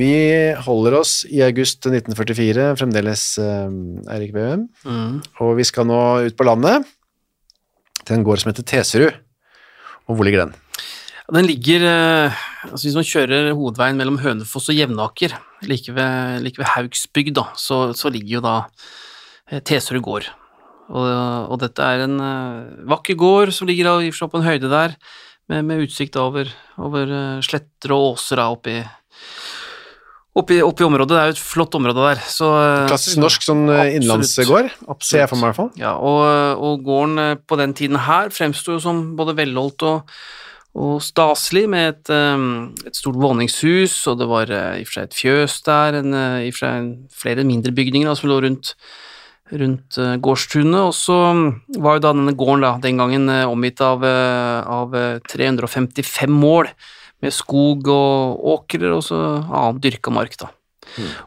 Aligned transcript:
Vi 0.00 0.12
holder 0.64 0.96
oss 1.00 1.24
i 1.28 1.42
august 1.44 1.84
1944, 1.84 2.70
fremdeles 2.78 3.24
eh, 3.42 3.72
Eirik 4.14 4.32
Bøhm, 4.32 4.64
og 5.42 5.50
vi 5.58 5.66
skal 5.68 5.88
nå 5.90 6.00
ut 6.24 6.36
på 6.38 6.46
landet 6.46 6.86
til 8.06 8.16
en 8.16 8.24
gård 8.24 8.40
som 8.40 8.52
heter 8.52 8.64
Teserud. 8.70 9.18
Og 10.08 10.16
hvor 10.16 10.26
ligger 10.26 10.46
den? 10.46 10.54
Den 11.30 11.46
ligger 11.46 11.84
eh, 11.86 12.38
altså 12.66 12.86
Hvis 12.86 12.96
man 12.96 13.06
kjører 13.06 13.50
hovedveien 13.52 14.00
mellom 14.00 14.18
Hønefoss 14.22 14.70
og 14.72 14.78
Jevnaker, 14.78 15.36
like 15.68 15.92
ved, 15.94 16.40
like 16.46 16.58
ved 16.58 16.70
Haugsbygd, 16.72 17.34
da, 17.36 17.50
så, 17.60 17.90
så 17.94 18.10
ligger 18.10 18.38
jo 18.38 18.44
da 18.46 18.56
eh, 19.50 19.60
Teserud 19.60 20.02
gård. 20.06 20.30
Og, 20.90 21.06
og 21.06 21.60
dette 21.62 21.86
er 21.86 22.06
en 22.06 22.16
vakker 22.90 23.14
gård 23.20 23.52
som 23.54 23.68
ligger 23.68 23.86
i 24.00 24.08
og 24.08 24.14
for 24.14 24.24
seg 24.24 24.32
på 24.32 24.40
en 24.40 24.48
høyde 24.48 24.72
der, 24.72 24.96
med, 25.50 25.68
med 25.68 25.84
utsikt 25.84 26.16
over, 26.18 26.48
over 26.82 27.12
sletter 27.44 27.94
og 27.94 28.14
åser 28.14 28.40
da 28.40 28.48
oppi, 28.50 28.80
oppi, 30.38 30.60
oppi 30.62 30.86
området. 30.86 31.10
Det 31.10 31.20
er 31.20 31.30
jo 31.30 31.36
et 31.36 31.42
flott 31.42 31.76
område 31.78 32.04
der. 32.04 32.22
Så, 32.30 32.50
eh, 32.58 32.88
Klassisk 32.90 33.20
norsk 33.22 33.46
sånn 33.46 33.64
eh, 33.72 33.96
innlandsgård, 33.98 34.70
ser 35.02 35.24
jeg 35.24 35.30
for 35.32 35.40
meg 35.40 35.50
i 35.50 35.50
hvert 35.50 35.60
fall. 35.60 35.72
Ja, 35.80 35.96
og, 35.96 36.22
og 36.60 36.84
gården 36.86 37.24
eh, 37.24 37.34
på 37.40 37.58
den 37.60 37.74
tiden 37.76 38.00
her 38.06 38.30
fremsto 38.34 38.78
som 38.82 39.02
både 39.18 39.36
velholdt 39.38 39.86
og, 39.88 40.16
og 40.78 40.96
staselig, 41.02 41.66
med 41.70 41.88
et, 41.90 42.10
et 42.86 42.98
stort 42.98 43.18
våningshus, 43.18 43.96
og 44.10 44.20
det 44.20 44.30
var 44.30 44.52
i 44.54 44.84
og 44.84 44.86
for 44.86 45.00
seg 45.00 45.08
et 45.08 45.18
fjøs 45.18 45.56
der, 45.66 45.98
en, 45.98 46.14
i 46.14 46.50
og 46.52 46.54
for 46.54 46.66
seg 46.68 46.92
flere 47.24 47.46
mindre 47.46 47.74
bygninger 47.74 48.06
da, 48.06 48.14
som 48.14 48.30
lå 48.30 48.38
rundt, 48.44 48.76
rundt 49.50 49.98
gårdstunet, 50.22 50.78
og 50.78 50.94
så 50.94 51.18
var 51.74 51.98
jo 51.98 52.04
da 52.06 52.14
denne 52.14 52.36
gården 52.38 52.62
da, 52.62 52.76
den 52.86 53.02
gangen 53.02 53.26
omgitt 53.50 53.82
av, 53.82 54.06
av 54.06 54.94
eh, 54.94 55.18
355 55.26 56.38
mål, 56.38 56.70
med 57.20 57.34
skog 57.34 57.88
og 57.92 58.46
åkrer 58.54 58.96
og 58.96 59.04
så 59.06 59.20
annen 59.44 59.82
dyrka 59.82 60.12
mark 60.14 60.38
da. 60.40 60.50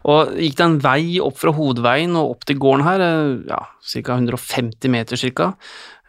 Og 0.09 0.33
gikk 0.39 0.58
det 0.58 0.66
en 0.66 0.80
vei 0.83 1.03
opp 1.23 1.38
fra 1.39 1.53
hovedveien 1.55 2.15
og 2.20 2.36
opp 2.36 2.48
til 2.48 2.59
gården 2.61 2.86
her, 2.87 3.04
eh, 3.04 3.36
ja, 3.49 3.61
ca. 3.93 4.17
150 4.17 4.92
meter 4.92 5.17
ca. 5.17 5.54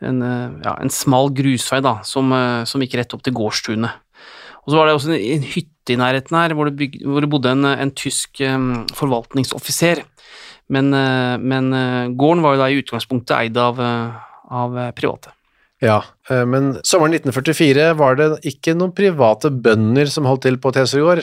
en, 0.04 0.22
eh, 0.22 0.50
ja, 0.64 0.76
en 0.80 0.90
smal 0.90 1.30
grusvei 1.32 1.80
da, 1.80 2.00
som, 2.02 2.32
eh, 2.32 2.64
som 2.64 2.80
gikk 2.80 2.98
rett 2.98 3.14
opp 3.14 3.22
til 3.22 3.32
gårdstunet. 3.32 3.92
Og 4.64 4.72
så 4.72 4.76
var 4.76 4.86
det 4.86 4.94
også 4.96 5.12
en, 5.14 5.20
en 5.20 5.42
hytte 5.42 5.92
i 5.92 5.96
nærheten 5.96 6.36
her, 6.36 6.54
hvor 6.54 6.68
det, 6.68 6.76
byg, 6.76 7.00
hvor 7.04 7.20
det 7.20 7.30
bodde 7.30 7.52
en, 7.52 7.64
en 7.64 7.90
tysk 7.92 8.40
um, 8.40 8.86
forvaltningsoffiser. 8.96 10.02
Men, 10.72 10.88
men 11.44 12.16
gården 12.16 12.40
var 12.40 12.54
jo 12.54 12.60
da 12.62 12.68
i 12.72 12.78
utgangspunktet 12.80 13.36
eid 13.36 13.58
av, 13.60 13.76
av 13.76 14.78
private. 14.96 15.34
Ja, 15.84 15.98
eh, 16.30 16.44
men 16.48 16.78
sommeren 16.86 17.14
1944 17.18 17.90
var 17.98 18.12
det 18.20 18.28
ikke 18.48 18.76
noen 18.78 18.94
private 18.96 19.50
bønder 19.52 20.06
som 20.10 20.28
holdt 20.28 20.46
til 20.48 20.56
på 20.60 20.72
Tesorgård, 20.74 21.22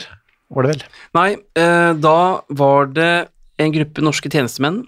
var 0.52 0.66
det 0.66 0.72
vel? 0.74 0.82
Nei, 1.16 1.30
eh, 1.58 1.92
da 1.98 2.18
var 2.52 2.86
det 2.94 3.12
en 3.62 3.72
gruppe 3.74 4.00
norske 4.04 4.30
tjenestemenn 4.30 4.78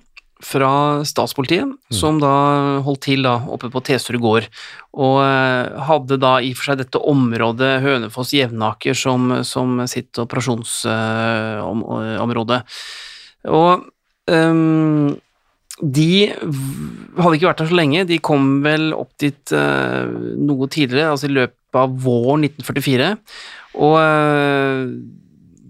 fra 0.44 1.00
statspolitiet 1.08 1.72
som 1.94 2.18
da 2.20 2.32
holdt 2.84 3.02
til 3.06 3.22
da 3.24 3.38
oppe 3.54 3.70
på 3.72 3.80
Teserud 3.86 4.20
gård, 4.22 4.44
og 4.92 5.16
eh, 5.24 5.64
hadde 5.88 6.16
da 6.20 6.32
i 6.44 6.50
og 6.52 6.58
for 6.58 6.64
seg 6.68 6.78
dette 6.82 6.98
området 7.00 7.82
Hønefoss-Jevnaker 7.84 8.94
som, 8.98 9.20
som 9.46 9.86
sitt 9.90 10.18
operasjonsområde. 10.20 12.58
og 13.48 13.70
ehm, 14.30 15.16
de 15.84 16.32
hadde 16.32 17.34
ikke 17.36 17.48
vært 17.50 17.60
der 17.60 17.68
så 17.70 17.76
lenge, 17.76 18.06
de 18.08 18.20
kom 18.24 18.62
vel 18.64 18.92
opp 18.96 19.12
dit 19.20 19.52
uh, 19.54 20.06
noe 20.40 20.68
tidligere, 20.72 21.12
altså 21.12 21.28
i 21.28 21.34
løpet 21.36 21.78
av 21.78 21.92
våren 22.04 22.46
1944, 22.48 23.10
og 23.84 23.98
uh, 23.98 24.86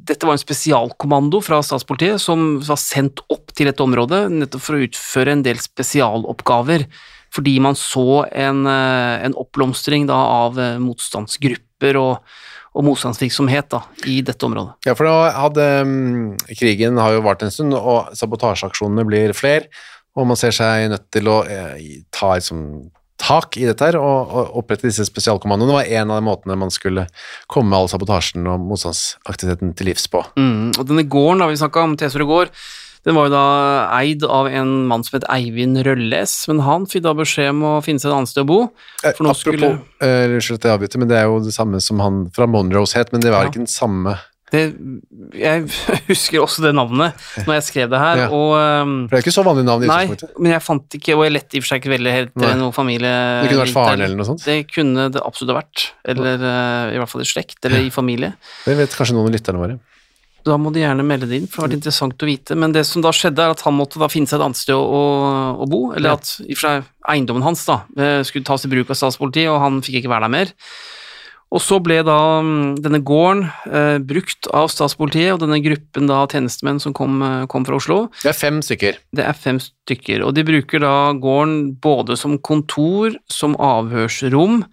dette 0.05 0.29
var 0.29 0.37
en 0.37 0.43
spesialkommando 0.43 1.41
fra 1.45 1.63
statspolitiet 1.65 2.21
som 2.21 2.59
var 2.65 2.81
sendt 2.81 3.25
opp 3.33 3.55
til 3.57 3.71
dette 3.71 3.81
området 3.81 4.27
nettopp 4.33 4.67
for 4.67 4.77
å 4.77 4.85
utføre 4.85 5.33
en 5.33 5.45
del 5.47 5.61
spesialoppgaver, 5.63 6.87
fordi 7.35 7.57
man 7.65 7.79
så 7.79 8.25
en, 8.31 8.67
uh, 8.69 9.21
en 9.25 9.39
oppblomstring 9.41 10.07
av 10.13 10.61
motstandsgrupper 10.85 11.99
og, 11.99 12.37
og 12.75 12.87
motstandsvirksomhet 12.89 13.73
da, 13.73 13.81
i 14.11 14.21
dette 14.27 14.47
området. 14.47 14.77
Ja, 14.87 14.95
for 14.99 15.09
da 15.09 15.33
hadde 15.39 15.67
um, 15.87 16.31
krigen 16.59 17.01
har 17.01 17.17
jo 17.17 17.25
vart 17.27 17.43
en 17.47 17.53
stund, 17.55 17.75
og 17.75 18.13
sabotasjeaksjonene 18.19 19.07
blir 19.09 19.35
flere, 19.37 19.71
og 20.17 20.27
man 20.31 20.37
ser 20.39 20.55
seg 20.55 20.89
nødt 20.93 21.09
til 21.15 21.29
å 21.29 21.41
eh, 21.49 22.03
ta 22.15 22.35
liksom, 22.37 22.91
tak 23.25 23.57
i 23.57 23.65
dette 23.67 23.87
her, 23.87 23.97
og, 23.97 24.31
og 24.35 24.57
opprette 24.61 24.87
disse 24.89 25.05
spesialkommandoene. 25.09 25.71
Det 25.71 25.79
var 25.81 25.93
en 26.03 26.11
av 26.11 26.19
de 26.21 26.27
måtene 26.27 26.57
man 26.61 26.71
skulle 26.75 27.07
komme 27.49 27.75
all 27.79 27.89
sabotasjen 27.89 28.47
og 28.51 28.61
motstandsaktiviteten 28.69 29.75
til 29.79 29.87
livs 29.91 30.07
på. 30.13 30.23
Mm, 30.39 30.73
og 30.79 30.87
denne 30.89 31.07
gården 31.09 31.41
da 31.45 31.49
vi 31.51 31.57
snakka 31.61 31.85
om, 31.87 31.95
Tesoro 32.01 32.27
gård, 32.29 32.51
den 33.05 33.17
var 33.19 33.27
jo 33.29 33.35
da 33.35 33.45
eid 33.99 34.23
av 34.25 34.47
en 34.49 34.71
mann 34.89 35.03
som 35.05 35.19
het 35.19 35.27
Eivind 35.33 35.77
Rølles, 35.85 36.35
men 36.49 36.63
han 36.65 36.87
fikk 36.89 37.03
da 37.05 37.13
beskjed 37.17 37.51
om 37.53 37.65
å 37.69 37.73
finne 37.85 38.01
seg 38.01 38.09
et 38.11 38.17
annet 38.17 38.31
sted 38.33 38.45
å 38.47 38.49
bo. 38.49 38.61
Eh, 39.05 39.13
For 39.13 39.27
nå 39.27 39.35
apropos, 39.35 39.43
skulle- 39.45 39.73
eh, 40.01 40.29
unnskyld 40.33 40.57
at 40.61 40.69
jeg 40.71 40.77
avbryter, 40.79 40.99
men 41.03 41.09
det 41.11 41.19
er 41.21 41.27
jo 41.29 41.41
det 41.45 41.53
samme 41.53 41.81
som 41.85 42.01
han 42.01 42.23
fra 42.35 42.47
Monrose 42.49 42.97
het, 42.97 43.13
men 43.13 43.21
det 43.21 43.31
var 43.35 43.45
Ja. 43.45 43.51
ikke 43.51 43.61
den 43.65 43.69
samme, 43.73 44.19
Det, 44.53 44.61
jeg 45.41 45.63
husker 46.11 46.43
også 46.45 46.63
det 46.63 46.75
navnet 46.77 47.17
når 47.47 47.57
jeg 47.57 47.65
skrev 47.71 47.89
det 47.91 47.99
her, 47.99 48.21
Ja. 48.25 48.27
og 48.29 48.53
um, 48.85 48.93
for 49.09 49.17
det 49.17 49.23
er 49.23 49.25
ikke 49.25 49.35
så 49.35 49.45
vanlig 49.47 49.65
navn 49.67 49.87
i 49.87 49.89
Nei, 49.89 50.03
men 50.39 50.53
jeg 50.53 50.63
fant 50.63 50.99
ikke, 51.01 51.17
og 51.17 51.25
jeg 51.27 51.33
lette 51.35 51.57
i 51.57 51.63
og 51.63 51.65
for 51.65 51.73
seg 51.73 51.81
ikke 51.83 51.95
veldig 51.95 52.13
helt 52.15 52.37
Nei. 52.43 52.53
noen 52.61 52.77
familie... 52.77 53.15
Det 53.43 53.49
kunne 53.51 53.65
vært 53.65 53.75
faren 53.75 54.05
eller 54.05 54.21
noe 54.21 54.29
sånt. 54.29 54.45
Det 54.47 54.59
kunne 54.71 55.09
det 55.17 55.23
absolutt 55.25 55.55
ha 55.55 55.59
vært, 55.63 55.87
eller 56.15 56.45
uh, 56.45 56.93
i 56.95 57.01
hvert 57.01 57.11
fall 57.15 57.25
i 57.25 57.31
slekt, 57.33 57.59
eller 57.65 57.89
i 57.89 57.91
familie. 57.95 58.35
Det 58.69 58.77
vet 58.79 58.95
kanskje 59.01 59.17
noen 59.19 59.33
av 59.33 59.37
lytterne 59.39 59.65
våre. 59.65 59.81
Da 60.45 60.59
må 60.61 60.69
de 60.75 60.83
gjerne 60.83 61.01
melde 61.09 61.25
det 61.31 61.39
inn, 61.41 61.47
for 61.49 61.57
det 61.57 61.63
har 61.63 61.71
vært 61.71 61.79
interessant 61.81 62.21
å 62.21 62.27
vite. 62.29 62.55
Men 62.61 62.75
det 62.77 62.83
som 62.85 63.01
da 63.01 63.09
skjedde, 63.17 63.41
er 63.41 63.55
at 63.57 63.63
han 63.65 63.73
måtte 63.79 63.97
da 64.03 64.11
finne 64.13 64.29
seg 64.29 64.37
et 64.37 64.45
annet 64.45 64.61
sted 64.61 64.77
å, 64.77 64.99
å 65.57 65.69
bo, 65.73 65.87
eller 65.97 66.13
Ja. 66.13 66.19
at 66.21 66.35
i 66.45 66.53
og 66.53 66.59
for 66.61 66.67
seg 66.69 66.91
eiendommen 67.15 67.47
hans 67.47 67.63
da 67.65 67.79
eh, 67.97 68.21
skulle 68.29 68.45
tas 68.45 68.67
i 68.69 68.71
bruk 68.75 68.93
av 68.93 68.99
statspolitiet, 69.01 69.49
og 69.49 69.63
han 69.65 69.81
fikk 69.81 70.03
ikke 70.03 70.13
være 70.13 70.29
der 70.29 70.35
mer. 70.37 70.53
Og 71.55 71.63
så 71.63 71.79
ble 71.83 72.01
da 72.03 72.19
mm, 72.43 72.81
denne 72.83 72.99
gården 73.07 73.45
eh, 73.71 73.99
brukt 74.03 74.49
av 74.51 74.71
statspolitiet, 74.73 75.37
og 75.37 75.45
denne 75.45 75.61
gruppen 75.63 76.11
da 76.11 76.25
tjenestemenn 76.27 76.81
som 76.83 76.95
kom, 76.97 77.21
eh, 77.23 77.45
kom 77.51 77.67
fra 77.67 77.79
Oslo, 77.79 77.99
Det 78.25 78.33
er 78.33 78.39
fem 78.39 78.59
stykker. 78.65 78.99
det 79.15 79.27
er 79.29 79.39
fem 79.39 79.61
stykker, 79.63 80.25
og 80.27 80.35
de 80.35 80.43
bruker 80.47 80.83
da 80.83 81.13
gården 81.15 81.77
både 81.85 82.19
som 82.19 82.39
kontor, 82.43 83.15
som 83.31 83.55
avhørsrom, 83.55 84.65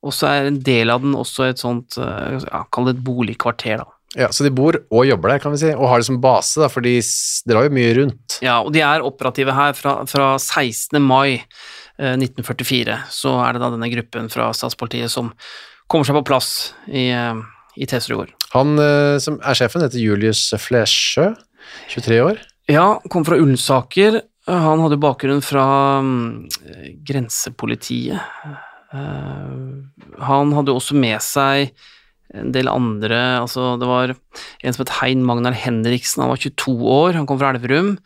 og 0.00 0.14
så 0.16 0.30
er 0.30 0.48
en 0.48 0.60
del 0.64 0.92
av 0.94 1.02
den 1.02 1.16
også 1.18 1.50
et 1.50 1.58
sånt, 1.60 1.98
eh, 1.98 2.38
ja, 2.46 2.62
kall 2.72 2.86
det 2.88 2.98
et 2.98 3.04
boligkvarter 3.04 3.82
da. 3.82 3.88
Ja, 4.18 4.26
så 4.34 4.42
de 4.42 4.50
bor 4.50 4.74
og 4.74 5.06
jobber 5.06 5.30
der, 5.30 5.42
kan 5.42 5.52
vi 5.54 5.60
si, 5.62 5.70
og 5.70 5.86
har 5.86 5.98
det 5.98 6.06
som 6.08 6.20
base, 6.22 6.58
da, 6.58 6.70
for 6.70 6.82
de 6.82 6.96
drar 7.46 7.68
jo 7.68 7.74
mye 7.74 7.94
rundt. 7.98 8.38
Ja, 8.42 8.60
og 8.62 8.72
de 8.74 8.82
er 8.82 9.04
operative 9.06 9.54
her 9.54 9.74
fra, 9.78 10.00
fra 10.10 10.32
16. 10.38 10.98
mai 11.02 11.42
eh, 11.98 12.14
1944, 12.14 12.96
så 13.10 13.34
er 13.42 13.54
det 13.54 13.62
da 13.62 13.70
denne 13.74 13.90
gruppen 13.90 14.30
fra 14.30 14.52
statspolitiet 14.54 15.10
som 15.10 15.34
kommer 15.90 16.06
seg 16.06 16.16
på 16.20 16.26
plass 16.30 16.50
i, 16.86 17.10
eh, 17.10 17.40
i 17.76 17.88
Teserud. 17.90 18.30
Han 18.54 18.78
eh, 18.82 19.18
som 19.22 19.38
er 19.42 19.58
sjefen 19.58 19.84
heter 19.84 20.02
Julius 20.02 20.48
Flesjø, 20.62 21.32
23 21.92 22.20
år. 22.24 22.40
Ja, 22.70 23.00
kom 23.10 23.26
fra 23.26 23.38
Ullensaker. 23.40 24.22
Han 24.50 24.82
hadde 24.82 24.98
bakgrunn 25.02 25.42
fra 25.44 25.64
mm, 26.02 26.48
grensepolitiet. 27.06 28.18
Eh, 28.94 29.56
han 30.30 30.54
hadde 30.56 30.74
også 30.74 30.98
med 30.98 31.18
seg 31.22 31.74
en 32.30 32.52
del 32.54 32.70
andre 32.70 33.16
altså 33.40 33.72
Det 33.80 33.88
var 33.90 34.12
en 34.14 34.74
som 34.74 34.84
het 34.84 34.92
Hein 35.00 35.24
Magnar 35.26 35.54
Henriksen, 35.56 36.22
han 36.22 36.30
var 36.30 36.38
22 36.38 36.74
år, 36.78 37.18
han 37.18 37.26
kom 37.26 37.40
fra 37.40 37.50
Elverum. 37.54 37.96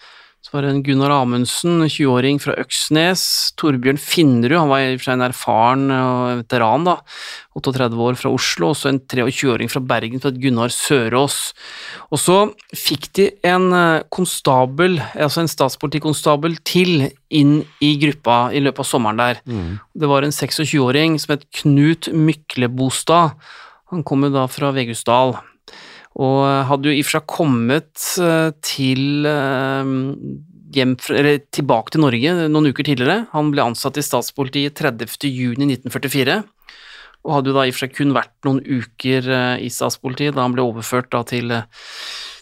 Var 0.55 0.69
en 0.69 0.85
Gunnar 0.87 1.11
Amundsen, 1.11 1.81
20-åring 1.83 2.37
fra 2.39 2.53
Øksnes. 2.63 3.23
Torbjørn 3.59 3.97
Finnerud, 3.99 4.55
han 4.55 4.69
var 4.71 4.85
i 4.85 4.93
og 4.93 5.01
for 5.01 5.09
seg 5.09 5.17
en 5.17 5.25
erfaren 5.27 5.89
og 5.91 6.43
veteran, 6.45 6.85
da. 6.87 6.95
38 7.59 7.99
år 8.05 8.19
fra 8.21 8.31
Oslo. 8.31 8.69
Og 8.71 8.77
så 8.79 8.93
en 8.93 9.01
23-åring 9.03 9.73
fra 9.73 9.83
Bergen, 9.83 10.23
som 10.23 10.31
het 10.31 10.39
Gunnar 10.39 10.71
Sørås. 10.71 11.39
Og 12.15 12.23
så 12.23 12.37
fikk 12.71 13.09
de 13.19 13.27
en 13.51 13.67
eh, 13.75 14.05
konstabel, 14.15 15.01
altså 15.19 15.43
en 15.43 15.51
statspolitikonstabel 15.51 16.55
til 16.63 17.09
inn 17.35 17.57
i 17.83 17.97
gruppa 18.05 18.39
i 18.55 18.63
løpet 18.63 18.85
av 18.85 18.91
sommeren 18.93 19.25
der. 19.25 19.43
Det 19.91 20.13
var 20.13 20.23
en 20.23 20.37
26-åring 20.39 21.19
som 21.19 21.35
het 21.35 21.49
Knut 21.65 22.13
Myklebostad. 22.15 23.35
Han 23.91 24.07
kom 24.07 24.23
jo 24.29 24.31
da 24.39 24.47
fra 24.47 24.71
Vegusdal. 24.79 25.35
Og 26.23 26.43
hadde 26.69 26.91
jo 26.91 26.95
i 26.95 27.03
og 27.03 27.09
for 27.09 27.17
seg 27.17 27.31
kommet 27.31 28.09
eh, 28.23 28.51
til 28.63 29.27
eh, 29.27 29.95
hjem, 30.77 30.95
tilbake 30.99 31.95
til 31.95 32.05
Norge 32.05 32.35
noen 32.47 32.71
uker 32.71 32.87
tidligere. 32.87 33.25
Han 33.33 33.51
ble 33.55 33.65
ansatt 33.67 33.99
i 33.99 34.05
statspolitiet 34.07 34.77
30. 34.79 35.27
juni 35.27 35.67
1944, 35.75 36.39
og 37.25 37.35
hadde 37.35 37.51
jo 37.51 37.57
da 37.57 37.65
i 37.65 37.73
og 37.73 37.77
for 37.77 37.87
seg 37.87 37.97
kun 37.97 38.15
vært 38.15 38.35
noen 38.47 38.63
uker 38.63 39.27
eh, 39.27 39.65
i 39.67 39.73
statspolitiet 39.75 40.37
da 40.37 40.47
han 40.47 40.55
ble 40.55 40.67
overført 40.69 41.11
da 41.15 41.25
til, 41.27 41.51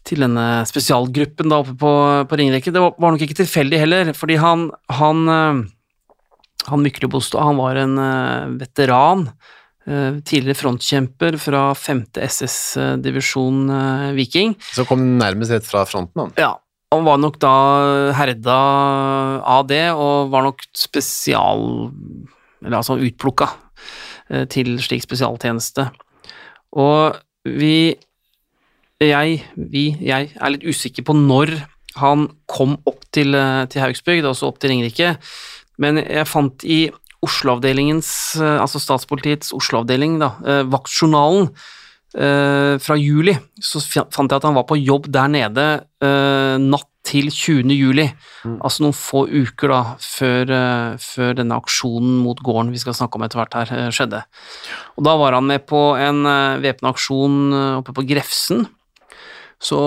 til 0.04 0.26
denne 0.26 0.66
spesialgruppen 0.69 1.48
da 1.48 1.62
oppe 1.64 1.78
på, 1.80 1.94
på 2.28 2.40
Ringerike. 2.42 2.74
Det 2.76 2.84
var, 2.84 2.92
var 3.00 3.16
nok 3.16 3.24
ikke 3.24 3.40
tilfeldig 3.40 3.80
heller, 3.86 4.12
fordi 4.19 4.36
han, 4.42 4.69
han, 4.92 5.24
han 6.69 6.84
Myklebostad, 6.84 7.40
han 7.40 7.60
var 7.62 7.80
en 7.86 7.96
veteran, 8.60 9.30
tidligere 9.84 10.58
frontkjemper 10.58 11.38
fra 11.43 11.62
5. 11.75 12.05
SS-divisjon 12.23 13.64
eh, 13.75 14.11
Viking. 14.19 14.55
Så 14.75 14.87
kom 14.88 15.02
den 15.02 15.17
nærmest 15.19 15.55
rett 15.55 15.67
fra 15.67 15.82
fronten, 15.88 16.23
han. 16.23 16.37
Ja, 16.38 16.52
han 16.93 17.06
var 17.08 17.19
nok 17.19 17.40
da 17.43 17.56
herda 18.19 18.61
av 19.49 19.67
det, 19.70 19.88
og 19.96 20.32
var 20.34 20.46
nok 20.49 20.64
spesial... 20.76 21.90
Eller 22.62 22.79
altså 22.79 22.94
utplukka 23.02 23.49
eh, 24.31 24.46
til 24.52 24.76
slik 24.84 25.02
spesialtjeneste. 25.02 25.88
Og 26.79 27.19
vi 27.43 27.96
jeg, 29.02 29.40
vi, 29.56 29.88
jeg 29.99 30.31
er 30.31 30.52
litt 30.55 30.62
usikker 30.62 31.02
på 31.08 31.17
når 31.19 31.56
han 31.99 32.29
kom 32.46 32.76
opp 32.88 33.02
til, 33.14 33.34
eh, 33.34 33.64
til 33.73 33.82
Haugsbygd, 33.82 34.29
altså 34.29 34.52
opp 34.52 34.61
til 34.62 34.73
Ringerike, 34.73 35.17
men 35.82 35.99
jeg 36.02 36.29
fant 36.29 36.62
i 36.62 36.84
Oslo-avdelingens, 37.22 38.10
eh, 38.40 38.58
altså 38.58 38.80
statspolitiets 38.82 39.52
Oslo-avdeling, 39.54 40.19
da, 40.22 40.34
eh, 40.46 40.62
vaktjournalen 40.66 41.52
eh, 42.19 42.78
fra 42.82 42.96
juli, 42.98 43.36
så 43.62 43.80
fant 43.82 44.28
jeg 44.28 44.40
at 44.40 44.48
han 44.48 44.56
var 44.58 44.66
på 44.69 44.80
jobb 44.80 45.06
der 45.12 45.30
nede 45.30 45.69
natt 46.02 46.88
til 47.06 47.30
20. 47.30 47.70
juli, 47.74 48.04
altså 48.62 48.82
noen 48.82 48.94
få 48.94 49.24
uker 49.30 49.70
da, 49.70 49.80
før, 50.02 50.50
før 51.02 51.32
denne 51.38 51.56
aksjonen 51.58 52.20
mot 52.22 52.38
gården 52.42 52.70
vi 52.74 52.82
skal 52.82 52.94
snakke 52.94 53.19
om 53.19 53.24
etter 53.26 53.40
hvert 53.40 53.56
her, 53.58 53.90
skjedde. 53.94 54.20
Og 54.98 55.06
da 55.06 55.14
var 55.19 55.34
han 55.38 55.46
med 55.46 55.64
på 55.66 55.80
en 55.98 56.22
væpna 56.62 56.92
aksjon 56.92 57.54
oppe 57.80 57.94
på 57.96 58.04
Grefsen, 58.10 58.66
så 59.62 59.78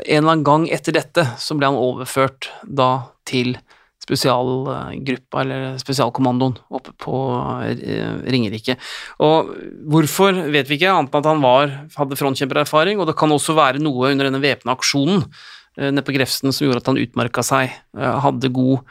en 0.00 0.20
eller 0.20 0.32
annen 0.32 0.48
gang 0.48 0.68
etter 0.72 0.96
dette 0.96 1.26
så 1.40 1.56
ble 1.56 1.68
han 1.68 1.80
overført 1.80 2.50
da 2.64 2.90
til 3.28 3.58
spesialgruppa, 4.00 5.42
eller 5.42 5.78
spesialkommandoen, 5.80 6.56
oppe 6.72 6.94
på 7.00 7.20
eh, 7.68 8.16
Ringerike. 8.32 8.76
Og 9.24 9.52
hvorfor 9.92 10.42
vet 10.50 10.70
vi 10.70 10.80
ikke, 10.80 10.92
annet 10.94 11.14
enn 11.14 11.22
at 11.22 11.30
han 11.30 11.44
var, 11.44 11.76
hadde 11.98 12.18
frontkjempererfaring, 12.18 13.00
og 13.00 13.10
det 13.10 13.16
kan 13.20 13.32
også 13.34 13.56
være 13.58 13.82
noe 13.82 14.12
under 14.14 14.30
denne 14.30 14.42
væpna 14.42 14.76
aksjonen 14.78 15.24
eh, 15.24 15.90
nede 15.90 16.06
på 16.06 16.16
Grefsen 16.16 16.52
som 16.52 16.66
gjorde 16.66 16.84
at 16.84 16.92
han 16.92 17.00
utmerka 17.02 17.44
seg, 17.46 17.74
eh, 17.98 18.20
hadde 18.26 18.54
god 18.56 18.86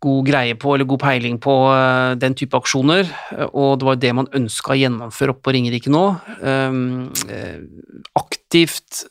god 0.00 0.24
greie 0.24 0.54
på, 0.56 0.70
eller 0.72 0.88
god 0.88 1.02
peiling 1.02 1.34
på 1.44 1.54
den 2.16 2.32
type 2.32 2.56
aksjoner, 2.56 3.04
og 3.50 3.74
det 3.76 3.84
var 3.84 3.98
det 4.00 4.12
man 4.16 4.30
ønska 4.32 4.72
å 4.72 4.78
gjennomføre 4.80 5.34
oppe 5.34 5.44
på 5.44 5.52
Ringerike 5.52 5.92
nå. 5.92 6.04
Um, 6.40 7.10
eh, 7.28 7.58
aktivt 8.16 9.02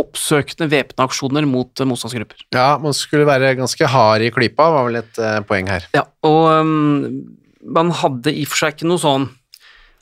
oppsøkende 0.00 0.68
væpna 0.72 1.06
aksjoner 1.08 1.46
mot 1.48 1.80
eh, 1.80 1.88
motstandsgrupper. 1.88 2.46
Ja, 2.54 2.74
man 2.82 2.96
skulle 2.96 3.28
være 3.28 3.54
ganske 3.58 3.88
hard 3.88 4.24
i 4.26 4.32
klypa, 4.34 4.70
var 4.74 4.88
vel 4.88 5.00
et 5.02 5.20
eh, 5.22 5.38
poeng 5.48 5.70
her. 5.72 5.86
Ja, 5.96 6.06
og 6.28 6.42
um, 6.62 7.22
man 7.62 7.92
hadde 8.02 8.34
i 8.34 8.44
og 8.46 8.52
for 8.52 8.64
seg 8.64 8.76
ikke 8.76 8.90
noe 8.90 9.02
sånn 9.02 9.30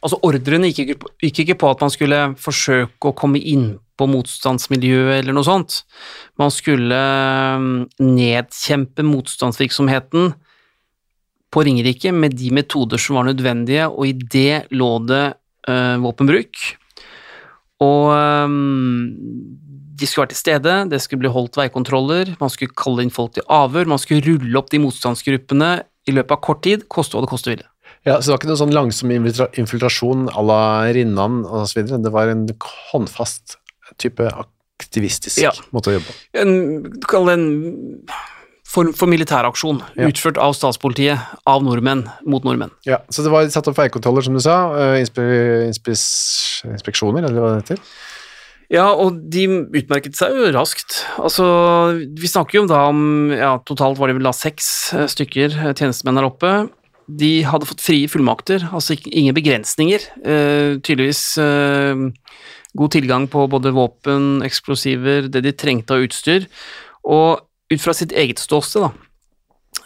Altså, 0.01 0.17
ordrene 0.25 0.71
gikk 0.71 0.95
ikke, 0.95 1.09
gikk 1.21 1.39
ikke 1.43 1.55
på 1.61 1.71
at 1.75 1.83
man 1.85 1.91
skulle 1.93 2.19
forsøke 2.41 3.11
å 3.11 3.13
komme 3.13 3.37
inn 3.37 3.75
på 4.01 4.07
motstandsmiljøet 4.09 5.19
eller 5.19 5.37
noe 5.37 5.45
sånt. 5.45 5.83
Man 6.41 6.49
skulle 6.55 6.97
um, 6.97 7.67
nedkjempe 8.01 9.05
motstandsvirksomheten 9.05 10.33
på 11.53 11.65
Ringerike 11.67 12.15
med 12.17 12.39
de 12.41 12.49
metoder 12.57 13.03
som 13.03 13.19
var 13.19 13.29
nødvendige, 13.29 13.91
og 13.93 14.09
i 14.09 14.15
det 14.17 14.73
lå 14.73 14.91
det 15.05 15.25
uh, 15.69 16.01
våpenbruk. 16.01 16.63
Og 17.81 18.11
um, 18.13 18.55
de 20.01 20.09
skulle 20.09 20.27
være 20.27 20.35
til 20.35 20.41
stede, 20.41 20.77
det 20.93 21.01
skulle 21.05 21.25
bli 21.25 21.33
holdt 21.33 21.57
veikontroller, 21.61 22.35
man 22.41 22.53
skulle 22.53 22.77
kalle 22.77 23.05
inn 23.05 23.13
folk 23.13 23.35
til 23.37 23.45
avhør, 23.53 23.89
man 23.89 24.01
skulle 24.01 24.25
rulle 24.25 24.57
opp 24.61 24.71
de 24.73 24.81
motstandsgruppene 24.83 25.71
i 26.09 26.15
løpet 26.17 26.37
av 26.37 26.41
kort 26.45 26.63
tid, 26.65 26.87
koste 26.93 27.17
hva 27.17 27.25
det 27.25 27.33
koste 27.33 27.53
ville. 27.53 27.67
Ja, 28.09 28.17
Så 28.21 28.31
det 28.31 28.33
var 28.33 28.39
ikke 28.41 28.51
noen 28.51 28.63
sånn 28.63 28.77
langsom 28.77 29.13
infiltrasjon 29.13 30.29
à 30.33 30.45
la 30.45 30.61
Rinnan 30.97 31.43
osv. 31.45 31.83
Det 31.85 32.13
var 32.15 32.33
en 32.33 32.47
håndfast 32.93 33.59
type 34.01 34.25
aktivistisk 34.25 35.43
Ja. 35.43 35.53
måte 35.73 35.93
å 35.93 35.99
jobbe 35.99 36.09
på. 36.09 36.15
En, 36.41 36.53
kall 37.05 37.27
det 37.29 37.35
en 37.37 37.49
form 38.71 38.93
for 38.95 39.11
militæraksjon 39.11 39.81
Ja. 39.99 40.07
utført 40.09 40.39
av 40.39 40.55
statspolitiet, 40.55 41.19
av 41.47 41.63
nordmenn, 41.67 42.05
mot 42.25 42.45
nordmenn. 42.47 42.71
Ja, 42.87 42.99
Så 43.11 43.25
det 43.27 43.33
var 43.33 43.49
satt 43.51 43.67
opp 43.69 43.77
veikontroller, 43.81 44.23
som 44.23 44.35
du 44.35 44.41
sa. 44.41 44.71
eh, 44.79 45.01
Inspe 45.03 45.97
inspeksjoner, 46.71 47.25
eller 47.27 47.41
hva 47.41 47.51
det 47.57 47.65
heter. 47.65 47.83
Ja, 48.71 48.93
og 48.95 49.17
de 49.33 49.47
utmerket 49.75 50.15
seg 50.15 50.31
jo 50.37 50.53
raskt. 50.55 51.01
Altså, 51.19 51.43
vi 52.15 52.29
snakker 52.31 52.61
jo 52.61 52.67
da 52.71 52.85
om 52.93 53.33
ja, 53.35 53.57
totalt 53.67 53.99
var 53.99 54.07
det 54.13 54.15
vel 54.21 54.29
da 54.29 54.35
seks 54.37 54.69
eh, 54.95 55.09
stykker 55.11 55.51
eh, 55.59 55.73
tjenestemenn 55.75 56.21
der 56.21 56.29
oppe. 56.29 56.53
De 57.11 57.43
hadde 57.43 57.67
fått 57.67 57.83
frie 57.83 58.07
fullmakter, 58.07 58.69
altså 58.71 58.95
ingen 59.11 59.35
begrensninger. 59.35 60.05
Eh, 60.23 60.79
tydeligvis 60.87 61.25
eh, 61.43 62.05
god 62.79 62.93
tilgang 62.95 63.27
på 63.27 63.49
både 63.51 63.73
våpen, 63.75 64.45
eksplosiver, 64.47 65.27
det 65.29 65.43
de 65.43 65.51
trengte 65.59 65.97
av 65.97 66.07
utstyr. 66.07 66.47
Og 67.11 67.41
ut 67.71 67.81
fra 67.83 67.95
sitt 67.97 68.13
eget 68.17 68.43
ståsted, 68.43 68.83
da, 68.83 68.91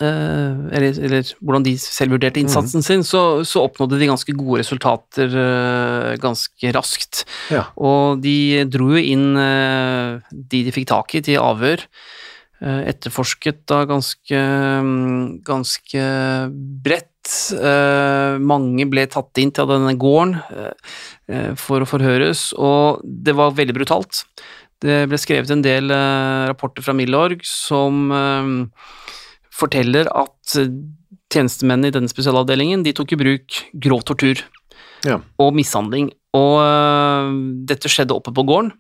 eh, 0.00 0.64
eller, 0.76 0.98
eller 1.06 1.30
hvordan 1.40 1.66
de 1.66 1.74
selv 1.80 2.16
vurderte 2.16 2.40
innsatsen 2.42 2.84
sin, 2.84 3.04
så, 3.06 3.44
så 3.46 3.64
oppnådde 3.66 4.00
de 4.00 4.10
ganske 4.10 4.36
gode 4.36 4.62
resultater 4.62 5.38
eh, 5.44 6.10
ganske 6.22 6.74
raskt. 6.76 7.24
Ja. 7.54 7.66
Og 7.76 8.22
de 8.24 8.64
dro 8.70 8.94
jo 8.94 9.02
inn 9.02 9.32
eh, 9.40 10.20
de 10.30 10.64
de 10.66 10.74
fikk 10.74 10.90
tak 10.92 11.18
i 11.18 11.24
til 11.24 11.42
avhør. 11.42 11.84
Etterforsket 12.64 13.64
da 13.68 13.82
ganske, 13.84 14.38
mm, 14.80 15.42
ganske 15.44 16.04
bredt. 16.86 17.10
Eh, 17.52 18.36
mange 18.40 18.86
ble 18.88 19.04
tatt 19.10 19.40
inn 19.42 19.52
til 19.52 19.68
denne 19.68 19.92
gården 20.00 20.38
for 21.60 21.84
å 21.84 21.88
forhøres, 21.88 22.50
og 22.56 23.02
det 23.04 23.34
var 23.36 23.56
veldig 23.56 23.76
brutalt. 23.76 24.22
Det 24.84 24.98
ble 25.08 25.18
skrevet 25.20 25.50
en 25.54 25.62
del 25.64 25.88
eh, 25.94 26.44
rapporter 26.50 26.84
fra 26.84 26.92
Milorg 26.96 27.40
som 27.48 28.10
eh, 28.12 28.50
forteller 29.54 30.10
at 30.12 30.58
eh, 30.60 30.68
tjenestemennene 31.32 31.88
i 31.90 31.94
denne 31.94 32.10
spesialavdelingen 32.12 32.84
de 32.84 32.92
tok 32.96 33.14
i 33.16 33.20
bruk 33.20 33.60
grov 33.86 34.04
tortur 34.06 34.44
Ja. 35.04 35.18
og 35.40 35.54
mishandling. 35.56 36.12
Og 36.34 36.58
dette 37.68 37.90
skjedde 37.92 38.14
oppe 38.16 38.32
på 38.34 38.42
gården. 38.46 38.72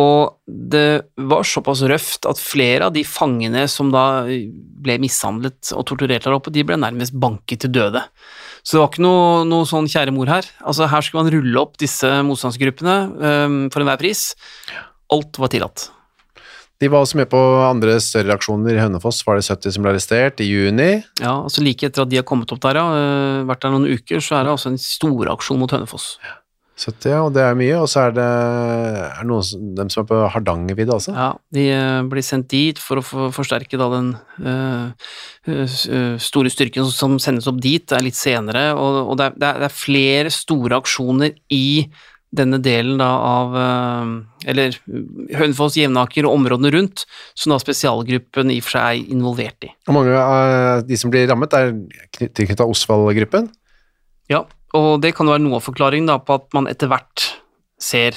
Og 0.00 0.38
det 0.48 1.02
var 1.20 1.44
såpass 1.44 1.82
røft 1.84 2.24
at 2.28 2.40
flere 2.40 2.86
av 2.88 2.94
de 2.94 3.02
fangene 3.04 3.66
som 3.68 3.90
da 3.92 4.24
ble 4.24 4.96
mishandlet 5.02 5.72
og 5.76 5.84
torturert 5.90 6.24
der 6.24 6.36
oppe, 6.36 6.52
de 6.54 6.64
ble 6.64 6.78
nærmest 6.80 7.12
banket 7.20 7.64
til 7.66 7.74
døde. 7.74 8.00
Så 8.64 8.76
det 8.76 8.80
var 8.80 8.88
ikke 8.92 9.04
noe, 9.04 9.42
noe 9.50 9.68
sånn 9.68 9.90
kjære 9.92 10.14
mor 10.16 10.30
her. 10.32 10.48
Altså 10.64 10.88
Her 10.88 11.04
skulle 11.04 11.26
man 11.26 11.34
rulle 11.34 11.60
opp 11.60 11.76
disse 11.82 12.08
motstandsgruppene 12.24 12.96
um, 13.20 13.58
for 13.74 13.84
enhver 13.84 14.00
pris. 14.00 14.30
Alt 15.12 15.40
var 15.42 15.52
tillatt. 15.52 15.90
De 16.82 16.88
var 16.90 17.04
også 17.04 17.20
med 17.20 17.28
på 17.30 17.38
andre 17.62 17.94
større 18.02 18.34
aksjoner 18.34 18.74
i 18.74 18.80
Hønefoss. 18.82 19.20
Var 19.26 19.38
det 19.38 19.46
70 19.46 19.76
som 19.76 19.84
ble 19.84 19.92
arrestert 19.92 20.40
i 20.42 20.48
juni? 20.48 20.90
Ja, 21.20 21.36
altså 21.36 21.62
Like 21.62 21.86
etter 21.86 22.02
at 22.02 22.10
de 22.10 22.18
har 22.18 22.26
kommet 22.26 22.50
opp 22.50 22.62
der, 22.64 22.80
ja, 22.80 22.86
øh, 22.98 23.42
vært 23.46 23.62
der 23.62 23.74
noen 23.74 23.86
uker, 23.86 24.18
så 24.18 24.40
er 24.40 24.48
det 24.48 24.56
altså 24.56 24.72
en 24.72 24.80
storaksjon 24.82 25.60
mot 25.62 25.70
Hønefoss. 25.70 26.16
70, 26.82 27.10
ja, 27.12 27.20
og 27.22 27.32
det 27.36 27.42
er 27.44 27.56
mye. 27.58 27.76
Og 27.78 27.88
så 27.90 28.06
er 28.06 28.14
det 28.16 28.26
er 28.26 29.26
noen 29.28 29.66
dem 29.78 29.90
som 29.92 30.02
er 30.02 30.08
på 30.10 30.20
Hardangervidda 30.34 30.96
også. 30.96 31.14
Ja, 31.16 31.28
de 31.54 31.66
eh, 31.74 31.98
blir 32.10 32.26
sendt 32.26 32.50
dit 32.52 32.80
for 32.80 33.00
å 33.00 33.28
forsterke 33.34 33.78
da 33.80 33.88
den 33.92 34.12
eh, 34.40 35.10
eh, 35.52 36.16
store 36.22 36.52
styrken 36.52 36.88
som 36.90 37.18
sendes 37.22 37.48
opp 37.50 37.60
dit, 37.62 37.84
det 37.86 37.98
er 37.98 38.06
litt 38.08 38.18
senere, 38.18 38.70
og, 38.74 39.14
det, 39.20 39.30
er, 39.30 39.38
det, 39.38 39.52
er, 39.52 39.68
er 39.68 39.76
flere 39.76 40.32
store 40.34 40.80
aksjoner 40.82 41.36
i 41.52 41.66
denne 42.32 42.56
delen 42.64 42.96
da 43.00 43.10
av 43.28 43.56
eh, 43.60 44.48
Eller 44.48 44.78
Hønefoss, 45.36 45.76
Jevnaker 45.76 46.24
og 46.28 46.38
områdene 46.38 46.70
rundt, 46.72 47.04
som 47.36 47.52
da 47.52 47.58
spesialgruppen 47.60 48.50
i 48.54 48.58
og 48.62 48.66
for 48.66 48.78
seg 48.78 48.86
er 49.02 49.12
involvert 49.12 49.68
i. 49.68 49.70
Og 49.88 49.96
mange 49.98 50.16
av 50.16 50.82
de 50.88 50.96
som 50.98 51.12
blir 51.12 51.28
rammet, 51.28 51.52
er 51.52 51.74
tilknyttet 52.16 52.64
Osvald-gruppen. 52.64 53.50
Ja, 54.32 54.44
og 54.72 54.90
det 55.04 55.12
kan 55.14 55.28
jo 55.28 55.34
være 55.34 55.44
noe 55.44 55.58
av 55.60 55.66
forklaringen 55.66 56.08
da, 56.08 56.16
på 56.24 56.38
at 56.40 56.48
man 56.56 56.66
etter 56.70 56.88
hvert 56.88 57.26
ser 57.82 58.16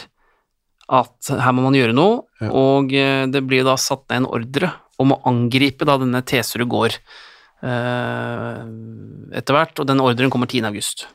at 0.86 1.32
her 1.42 1.54
må 1.58 1.64
man 1.66 1.76
gjøre 1.76 1.96
noe, 1.98 2.22
Ja. 2.40 2.52
og 2.54 2.92
eh, 2.94 3.26
det 3.32 3.42
blir 3.50 3.64
da 3.66 3.74
satt 3.80 4.06
ned 4.10 4.24
en 4.24 4.28
ordre 4.30 4.70
om 5.02 5.12
å 5.16 5.22
angripe 5.28 5.84
da 5.88 5.98
denne 6.00 6.22
Teserud 6.24 6.70
gård 6.72 6.96
eh, 7.66 8.60
etter 9.40 9.58
hvert, 9.58 9.80
og 9.82 9.88
den 9.90 10.04
ordren 10.04 10.32
kommer 10.34 10.48
10. 10.48 11.08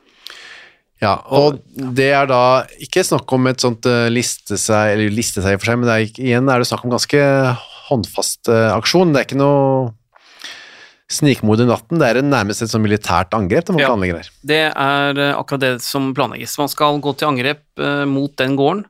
Ja, 1.01 1.15
og 1.33 1.57
det 1.97 2.11
er 2.13 2.27
da 2.29 2.41
ikke 2.77 3.01
snakk 3.03 3.31
om 3.33 3.47
et 3.49 3.63
sånt 3.63 3.85
eh, 3.89 4.07
liste 4.13 4.57
seg, 4.61 4.91
eller 4.93 5.09
liste 5.15 5.41
seg 5.41 5.57
for 5.57 5.71
seg, 5.71 5.79
men 5.81 5.89
er, 5.89 6.03
ikke- 6.05 6.21
igjen 6.27 6.49
er 6.53 6.61
det 6.61 6.67
snakk 6.69 6.83
om 6.85 6.91
ganske 6.93 7.23
håndfast 7.89 8.49
eh, 8.53 8.69
aksjon. 8.75 9.11
Det 9.13 9.19
er 9.23 9.25
ikke 9.25 9.39
noe 9.41 9.95
snikmord 11.11 11.59
i 11.59 11.65
natten, 11.67 11.99
det 11.99 12.07
er 12.07 12.21
nærmest 12.23 12.61
et 12.63 12.69
sånn 12.71 12.85
militært 12.85 13.33
angrep 13.35 13.65
de 13.67 13.73
man 13.73 13.81
Ja. 13.81 13.87
planlegger 13.89 14.21
der. 14.21 14.29
Det 14.45 14.61
er 14.77 15.17
eh, 15.19 15.33
akkurat 15.35 15.59
det 15.65 15.73
som 15.83 16.13
planlegges. 16.13 16.53
Man 16.61 16.69
skal 16.71 17.01
gå 17.01 17.15
til 17.17 17.27
angrep 17.27 17.65
mot 18.07 18.35
den 18.37 18.55
gården, 18.55 18.85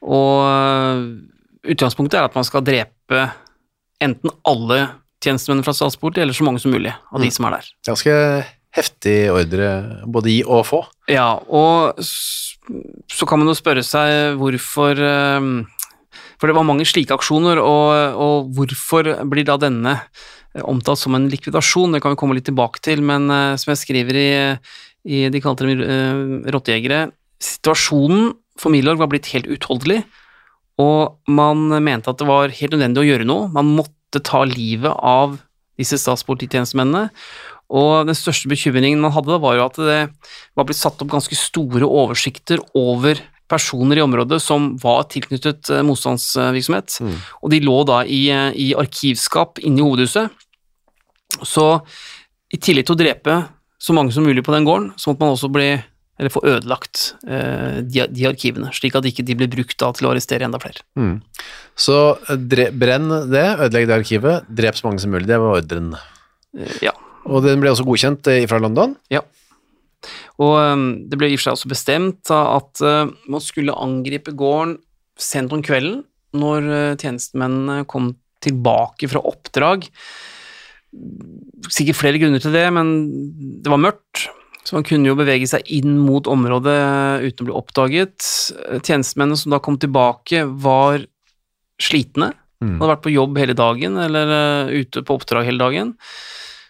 og 0.00 1.18
utgangspunktet 1.66 2.14
er 2.20 2.24
at 2.30 2.34
man 2.38 2.46
skal 2.46 2.62
drepe 2.64 3.26
enten 4.00 4.30
alle 4.48 4.86
tjenestemennene 5.20 5.66
fra 5.66 5.74
Statspolitiet, 5.76 6.22
eller 6.24 6.32
så 6.32 6.46
mange 6.46 6.62
som 6.62 6.72
mulig 6.72 6.94
av 7.12 7.20
de 7.20 7.26
Mm. 7.28 7.32
som 7.34 7.44
er 7.44 7.50
der. 7.58 7.66
Ganske 7.90 8.14
heftig 8.76 9.16
ordre, 9.32 9.70
både 10.06 10.32
gi 10.32 10.40
og 10.46 10.64
få. 10.68 10.80
Ja, 11.10 11.34
og 11.48 11.98
så 12.00 13.28
kan 13.28 13.40
man 13.40 13.50
jo 13.50 13.58
spørre 13.58 13.82
seg 13.86 14.36
hvorfor 14.38 15.00
eh, 15.02 15.48
For 16.40 16.48
det 16.48 16.56
var 16.56 16.66
mange 16.68 16.86
slike 16.88 17.16
aksjoner, 17.16 17.60
og, 17.60 18.20
og 18.20 18.52
hvorfor 18.56 19.10
blir 19.30 19.48
da 19.48 19.58
denne 19.60 19.96
eh, 19.98 20.62
omtalt 20.62 21.02
som 21.02 21.16
en 21.18 21.28
likvidasjon? 21.32 21.96
Det 21.96 22.02
kan 22.04 22.14
vi 22.14 22.20
komme 22.22 22.38
litt 22.38 22.48
tilbake 22.48 22.82
til, 22.84 23.02
men 23.02 23.28
eh, 23.30 23.56
som 23.60 23.74
jeg 23.74 23.82
skriver 23.82 24.20
i, 24.20 24.30
i 25.10 25.26
De 25.32 25.42
kalte 25.42 25.66
dem 25.66 25.82
uh, 25.82 26.50
rottejegere 26.52 27.08
Situasjonen 27.40 28.34
for 28.60 28.72
Milorg 28.72 29.00
var 29.00 29.08
blitt 29.08 29.30
helt 29.32 29.46
utholdelig, 29.48 30.02
og 30.80 31.16
man 31.32 31.70
mente 31.80 32.12
at 32.12 32.18
det 32.20 32.26
var 32.28 32.52
helt 32.52 32.74
nødvendig 32.74 33.00
å 33.00 33.06
gjøre 33.06 33.26
noe. 33.28 33.46
Man 33.52 33.70
måtte 33.78 34.20
ta 34.24 34.42
livet 34.44 34.92
av 34.92 35.38
disse 35.80 35.96
statspolititjenestemennene. 36.00 37.08
Og 37.70 38.06
den 38.08 38.16
største 38.18 38.50
bekymringen 38.50 39.00
man 39.02 39.12
hadde, 39.14 39.36
var 39.42 39.54
jo 39.58 39.66
at 39.68 39.76
det 39.78 39.98
var 40.58 40.66
blitt 40.66 40.80
satt 40.80 41.00
opp 41.04 41.12
ganske 41.12 41.36
store 41.38 41.86
oversikter 41.86 42.58
over 42.74 43.20
personer 43.50 43.98
i 43.98 44.02
området 44.04 44.40
som 44.42 44.72
var 44.82 45.04
tilknyttet 45.10 45.70
eh, 45.74 45.82
motstandsvirksomhet, 45.86 47.00
Mm. 47.02 47.16
og 47.42 47.50
de 47.50 47.60
lå 47.66 47.76
da 47.86 48.00
i, 48.06 48.28
eh, 48.30 48.50
i 48.54 48.68
arkivskap 48.78 49.58
inne 49.62 49.78
i 49.82 49.86
hovedhuset. 49.86 50.30
Så 51.46 51.64
i 52.52 52.58
tillegg 52.58 52.86
til 52.86 52.94
å 52.96 53.00
drepe 53.00 53.36
så 53.80 53.94
mange 53.96 54.12
som 54.12 54.26
mulig 54.26 54.44
på 54.44 54.52
den 54.54 54.66
gården, 54.66 54.92
så 54.98 55.10
måtte 55.10 55.22
man 55.24 55.34
også 55.34 55.50
bli, 55.50 55.68
eller 56.20 56.30
få 56.34 56.42
ødelagt 56.44 57.14
eh, 57.26 57.80
de, 57.86 58.06
de 58.10 58.26
arkivene, 58.28 58.70
slik 58.76 58.94
at 58.98 59.06
ikke 59.08 59.24
de 59.26 59.34
ble 59.38 59.48
brukt 59.50 59.78
da 59.80 59.90
til 59.96 60.06
å 60.06 60.12
arrestere 60.12 60.46
enda 60.46 60.58
flere. 60.62 60.82
Mm. 60.98 61.20
Så 61.78 62.18
dre, 62.50 62.70
brenn 62.76 63.08
det, 63.30 63.46
ødelegg 63.66 63.86
det 63.88 63.98
arkivet, 63.98 64.50
drep 64.50 64.76
så 64.78 64.86
mange 64.90 65.00
som 65.02 65.10
mulig, 65.14 65.26
det 65.30 65.38
var 65.40 65.58
ordren. 65.62 65.94
Ja. 66.84 66.92
Og 67.28 67.44
den 67.44 67.60
ble 67.60 67.72
også 67.72 67.86
godkjent 67.88 68.30
eh, 68.32 68.46
fra 68.48 68.60
London. 68.62 68.94
Ja. 69.12 69.22
Og 70.40 70.54
um, 70.56 70.86
det 71.10 71.18
ble 71.20 71.28
i 71.28 71.36
og 71.36 71.40
for 71.40 71.50
seg 71.50 71.58
også 71.58 71.72
bestemt 71.72 72.32
at 72.32 72.82
uh, 72.84 73.10
man 73.30 73.44
skulle 73.44 73.76
angripe 73.76 74.32
gården 74.32 74.78
sent 75.20 75.52
om 75.52 75.60
kvelden, 75.64 76.02
når 76.32 76.68
uh, 76.70 76.98
tjenestemennene 77.00 77.84
kom 77.90 78.14
tilbake 78.40 79.10
fra 79.12 79.20
oppdrag. 79.28 79.84
Sikkert 81.68 81.98
flere 81.98 82.20
grunner 82.22 82.40
til 82.42 82.56
det, 82.56 82.64
men 82.72 82.94
det 83.60 83.70
var 83.70 83.82
mørkt, 83.84 84.30
så 84.64 84.78
man 84.78 84.86
kunne 84.88 85.10
jo 85.10 85.18
bevege 85.18 85.48
seg 85.50 85.68
inn 85.72 85.98
mot 86.00 86.28
området 86.30 86.80
uten 87.26 87.44
å 87.44 87.48
bli 87.50 87.56
oppdaget. 87.60 88.16
Tjenestemennene 88.80 89.38
som 89.38 89.52
da 89.52 89.60
kom 89.60 89.76
tilbake, 89.80 90.46
var 90.64 91.04
slitne. 91.80 92.32
Mm. 92.64 92.78
Hadde 92.78 92.92
vært 92.94 93.04
på 93.04 93.12
jobb 93.12 93.38
hele 93.40 93.56
dagen, 93.56 94.00
eller 94.00 94.72
ute 94.72 95.04
på 95.04 95.20
oppdrag 95.20 95.48
hele 95.48 95.60
dagen. 95.60 95.94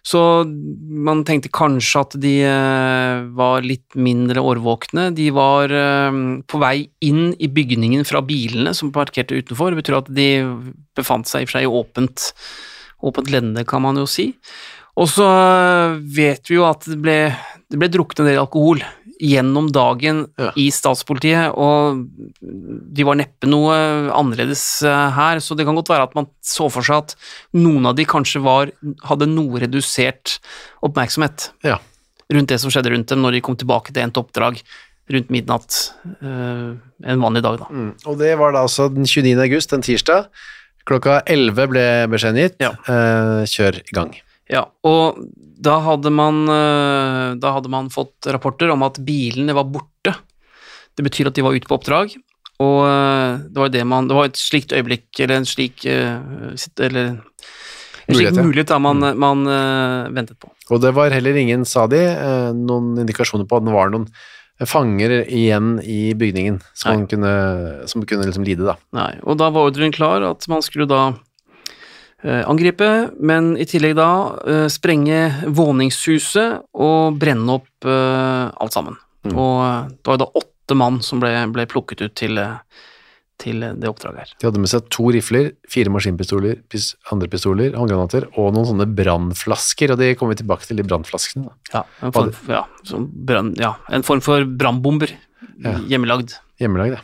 Så 0.06 0.20
man 0.46 1.24
tenkte 1.28 1.52
kanskje 1.52 2.02
at 2.06 2.16
de 2.22 2.32
eh, 2.48 3.22
var 3.36 3.66
litt 3.66 3.96
mindre 4.00 4.40
årvåkne. 4.40 5.10
De 5.16 5.28
var 5.36 5.72
eh, 5.76 6.20
på 6.48 6.60
vei 6.62 6.76
inn 7.04 7.34
i 7.36 7.50
bygningen 7.52 8.06
fra 8.08 8.22
bilene 8.24 8.72
som 8.76 8.94
parkerte 8.94 9.36
utenfor. 9.36 9.74
Det 9.74 9.82
betyr 9.82 9.98
at 10.00 10.12
de 10.16 10.28
befant 10.96 11.28
seg 11.28 11.44
i 11.44 11.48
og 11.48 11.50
for 11.50 11.58
seg 11.58 11.68
i 11.68 11.72
åpent, 11.80 12.28
åpent 13.10 13.32
lende, 13.34 13.66
kan 13.68 13.84
man 13.84 14.00
jo 14.00 14.08
si. 14.08 14.30
Og 15.00 15.08
så 15.12 15.28
eh, 15.28 15.98
vet 16.16 16.48
vi 16.48 16.58
jo 16.58 16.66
at 16.68 16.88
det 16.88 16.98
ble, 17.00 17.18
det 17.70 17.78
ble 17.78 17.88
drukket 17.92 18.20
en 18.22 18.26
del 18.30 18.40
alkohol 18.42 18.80
gjennom 19.20 19.66
dagen 19.72 20.22
Ja. 20.40 20.48
i 20.56 20.70
statspolitiet, 20.72 21.52
og 21.52 22.06
de 22.40 23.04
var 23.04 23.18
neppe 23.20 23.46
noe 23.50 23.74
annerledes 24.16 24.62
eh, 24.88 25.10
her, 25.12 25.42
så 25.44 25.54
det 25.58 25.66
kan 25.68 25.76
godt 25.76 25.90
være 25.92 26.06
at 26.08 26.14
man 26.16 26.26
så 26.42 26.70
for 26.72 26.82
seg 26.86 27.02
at 27.04 27.14
noen 27.52 27.84
av 27.90 27.96
de 27.98 28.06
kanskje 28.08 28.40
var, 28.42 28.72
hadde 29.04 29.28
noe 29.28 29.60
redusert 29.60 30.38
oppmerksomhet 30.82 31.50
Ja. 31.68 31.78
rundt 32.32 32.48
det 32.48 32.60
som 32.62 32.70
skjedde 32.72 32.94
rundt 32.94 33.08
dem 33.12 33.20
når 33.22 33.36
de 33.36 33.40
kom 33.44 33.56
tilbake 33.60 33.92
til 33.92 34.02
endt 34.06 34.16
oppdrag 34.16 34.62
rundt 35.10 35.28
midnatt 35.34 35.76
eh, 36.22 36.72
en 37.12 37.20
vanlig 37.20 37.42
dag, 37.42 37.58
da. 37.60 37.66
Mm. 37.68 37.92
Og 38.06 38.18
det 38.20 38.32
var 38.38 38.52
da 38.54 38.62
altså 38.64 38.88
den 38.94 39.04
29. 39.04 39.36
august, 39.42 39.72
en 39.74 39.82
tirsdag. 39.82 40.28
Klokka 40.86 41.20
11 41.26 41.66
ble 41.68 41.84
beskjeden 42.08 42.38
gitt. 42.40 42.56
Ja. 42.62 42.70
Eh, 42.88 43.42
kjør 43.50 43.80
i 43.82 43.94
gang. 43.96 44.14
Ja, 44.50 44.64
og 44.86 45.18
da 45.60 45.76
hadde 45.84 46.10
man, 46.14 46.42
eh, 46.48 47.36
da 47.40 47.54
hadde 47.56 47.70
man 47.72 47.90
fått 47.92 48.28
rapporter 48.32 48.72
om 48.72 48.84
at 48.86 49.00
bilene 49.04 49.56
var 49.56 49.68
borte. 49.68 50.14
Det 50.96 51.04
betyr 51.06 51.30
at 51.30 51.36
de 51.36 51.44
var 51.44 51.56
ute 51.56 51.68
på 51.68 51.76
oppdrag, 51.76 52.16
og 52.60 52.78
eh, 52.84 53.40
det 53.48 53.62
var 53.62 53.72
det 53.72 53.84
man 53.88 54.08
Det 54.08 54.16
var 54.16 54.28
et 54.28 54.40
slikt 54.40 54.74
øyeblikk, 54.76 55.08
eller 55.18 55.40
en 55.40 55.48
slik 55.48 55.86
eh, 55.88 56.18
Eller 56.80 57.06
en 57.06 57.20
slik 58.10 58.10
Mulighet, 58.10 58.42
mulighet 58.42 58.72
da 58.72 58.80
man, 58.82 59.04
man 59.22 59.46
eh, 59.46 60.10
ventet 60.10 60.40
på. 60.42 60.50
Og 60.74 60.80
det 60.82 60.90
var 60.96 61.12
heller 61.14 61.36
ingen, 61.38 61.62
sa 61.68 61.84
de, 61.86 62.00
noen 62.58 62.96
indikasjoner 62.98 63.46
på 63.46 63.60
at 63.60 63.66
det 63.68 63.74
var 63.74 63.92
noen 63.92 64.08
fanger 64.66 65.12
igjen 65.22 65.76
i 65.86 66.10
bygningen 66.18 66.58
som, 66.74 66.98
Nei. 66.98 67.06
kunne, 67.08 67.30
som 67.88 68.02
kunne 68.04 68.26
liksom 68.26 68.44
lide, 68.44 68.66
da. 68.66 68.74
Nei, 68.98 69.12
og 69.22 69.38
da 69.40 69.48
var 69.54 69.70
ordren 69.70 69.94
klar 69.94 70.26
at 70.26 70.44
man 70.50 70.64
skulle 70.66 70.88
da 70.90 71.04
angripe, 72.22 72.88
men 73.20 73.54
i 73.56 73.64
tillegg 73.68 73.94
da 73.96 74.10
eh, 74.44 74.66
sprenge 74.72 75.20
våningshuset 75.48 76.66
og 76.76 77.16
brenne 77.20 77.58
opp 77.60 77.88
eh, 77.88 78.50
alt 78.60 78.76
sammen. 78.76 78.98
Mm. 79.24 79.34
Og 79.36 79.56
eh, 79.64 79.90
det 79.96 80.12
var 80.12 80.20
da 80.22 80.30
åtte 80.42 80.76
mann 80.78 81.00
som 81.04 81.20
ble, 81.22 81.32
ble 81.54 81.66
plukket 81.70 82.04
ut 82.04 82.14
til, 82.20 82.36
eh, 82.40 82.58
til 83.40 83.64
det 83.64 83.88
oppdraget 83.88 84.20
her. 84.20 84.34
De 84.36 84.48
hadde 84.50 84.60
med 84.62 84.72
seg 84.72 84.88
to 84.92 85.08
rifler, 85.16 85.52
fire 85.72 85.92
maskinpistoler, 85.92 86.60
pis, 86.72 86.90
andre 87.14 87.30
pistoler, 87.32 87.72
håndgranater 87.78 88.28
og 88.34 88.52
noen 88.56 88.68
sånne 88.68 88.88
brannflasker, 89.00 89.94
og 89.94 90.02
det 90.02 90.12
kommer 90.20 90.36
vi 90.36 90.42
tilbake 90.42 90.68
til, 90.68 90.80
de 90.80 90.84
brannflaskene. 90.88 91.48
Ja, 91.72 91.86
en 92.04 92.12
form, 92.16 92.34
ja, 92.52 92.64
ja, 93.64 93.72
en 93.96 94.04
form 94.06 94.20
for 94.24 94.44
brannbomber, 94.44 95.16
Ja. 95.60 95.74
hjemmelagd. 95.88 96.36
Hjemmelagd, 96.60 96.98
det. 96.98 97.00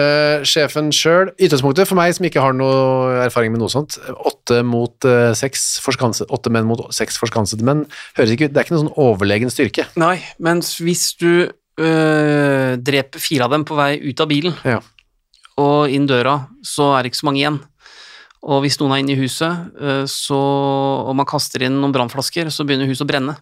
Eh, 0.00 0.42
sjefen 0.48 0.88
sjøl, 0.94 1.30
ytterspunktet 1.36 1.88
for 1.90 1.98
meg 1.98 2.12
som 2.16 2.26
ikke 2.28 2.40
har 2.42 2.54
noe 2.56 3.20
erfaring 3.26 3.52
med 3.54 3.60
noe 3.62 3.72
sånt, 3.72 3.98
åtte 4.26 4.60
mot 4.66 5.06
eh, 5.08 5.32
seks 5.36 5.78
forskanset, 5.84 6.30
åtte 6.32 6.52
menn 6.54 6.68
mot 6.68 6.82
seks 6.94 7.18
forskansede 7.20 7.66
menn, 7.66 7.84
høres 8.16 8.32
ikke 8.34 8.48
ut, 8.48 8.54
det 8.54 8.62
er 8.62 8.68
ikke 8.68 8.76
noen 8.76 8.86
sånn 8.86 9.02
overlegen 9.04 9.52
styrke. 9.52 9.86
Nei, 10.00 10.16
mens 10.42 10.76
hvis 10.80 11.10
du 11.20 11.30
øh, 11.50 12.70
dreper 12.80 13.22
fire 13.22 13.46
av 13.48 13.54
dem 13.56 13.66
på 13.68 13.76
vei 13.78 13.92
ut 14.04 14.22
av 14.24 14.30
bilen, 14.30 14.56
Ja. 14.64 14.78
og 15.60 15.90
inn 15.92 16.06
døra, 16.08 16.38
så 16.66 16.94
er 16.96 17.02
det 17.04 17.12
ikke 17.12 17.20
så 17.22 17.28
mange 17.30 17.42
igjen. 17.42 17.60
Og 18.40 18.62
hvis 18.64 18.78
noen 18.80 18.94
er 18.94 19.02
inne 19.02 19.12
i 19.12 19.20
huset, 19.20 19.74
øh, 19.76 20.04
så, 20.08 20.38
og 21.10 21.12
man 21.18 21.28
kaster 21.28 21.66
inn 21.66 21.76
noen 21.82 21.92
brannflasker, 21.92 22.48
så 22.48 22.64
begynner 22.64 22.88
huset 22.88 23.04
å 23.04 23.10
brenne. 23.10 23.36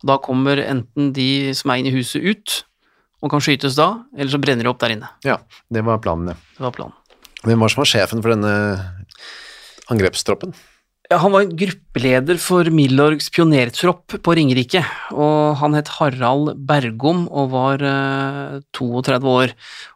Og 0.00 0.08
da 0.10 0.16
kommer 0.18 0.58
enten 0.64 1.12
de 1.14 1.52
som 1.54 1.70
er 1.70 1.82
inne 1.82 1.92
i 1.92 1.98
huset 2.00 2.24
ut, 2.24 2.62
og 3.20 3.32
kan 3.32 3.44
skytes 3.44 3.76
da, 3.78 3.92
eller 4.16 4.32
så 4.32 4.40
brenner 4.40 4.66
de 4.66 4.72
opp 4.72 4.80
der 4.82 4.96
inne. 4.96 5.12
Ja, 5.26 5.38
det 5.72 5.84
var 5.86 6.00
planen, 6.04 6.32
ja. 6.32 6.38
Det 6.56 6.66
var 6.66 6.76
planen. 6.76 6.96
Hvem 7.44 7.62
var 7.62 7.72
som 7.72 7.82
var 7.82 7.88
sjefen 7.88 8.20
for 8.24 8.34
denne 8.34 8.54
angrepstroppen? 9.92 10.52
Ja, 11.10 11.18
han 11.24 11.32
var 11.34 11.48
gruppeleder 11.58 12.38
for 12.38 12.68
Milorgs 12.70 13.32
pionertropp 13.34 14.14
på 14.22 14.34
Ringerike, 14.38 14.84
og 15.10 15.56
han 15.58 15.74
het 15.74 15.90
Harald 15.96 16.52
Bergom 16.68 17.24
og 17.26 17.48
var 17.50 17.82
eh, 17.82 18.60
32 18.78 19.32
år. 19.32 19.54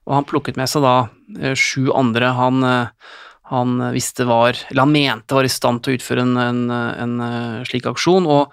Og 0.08 0.16
han 0.16 0.26
plukket 0.26 0.58
med 0.58 0.72
seg 0.72 0.82
da 0.82 0.96
eh, 1.38 1.54
sju 1.54 1.92
andre 1.94 2.32
han, 2.34 2.66
eh, 2.66 3.14
han 3.52 3.76
visste 3.94 4.26
var, 4.26 4.58
eller 4.72 4.88
han 4.88 4.96
mente 4.96 5.38
var 5.38 5.46
i 5.46 5.52
stand 5.54 5.84
til 5.84 5.94
å 5.94 6.00
utføre 6.00 6.26
en, 6.26 6.34
en, 6.48 6.64
en 6.74 7.14
eh, 7.28 7.62
slik 7.70 7.86
aksjon, 7.92 8.26
og 8.26 8.50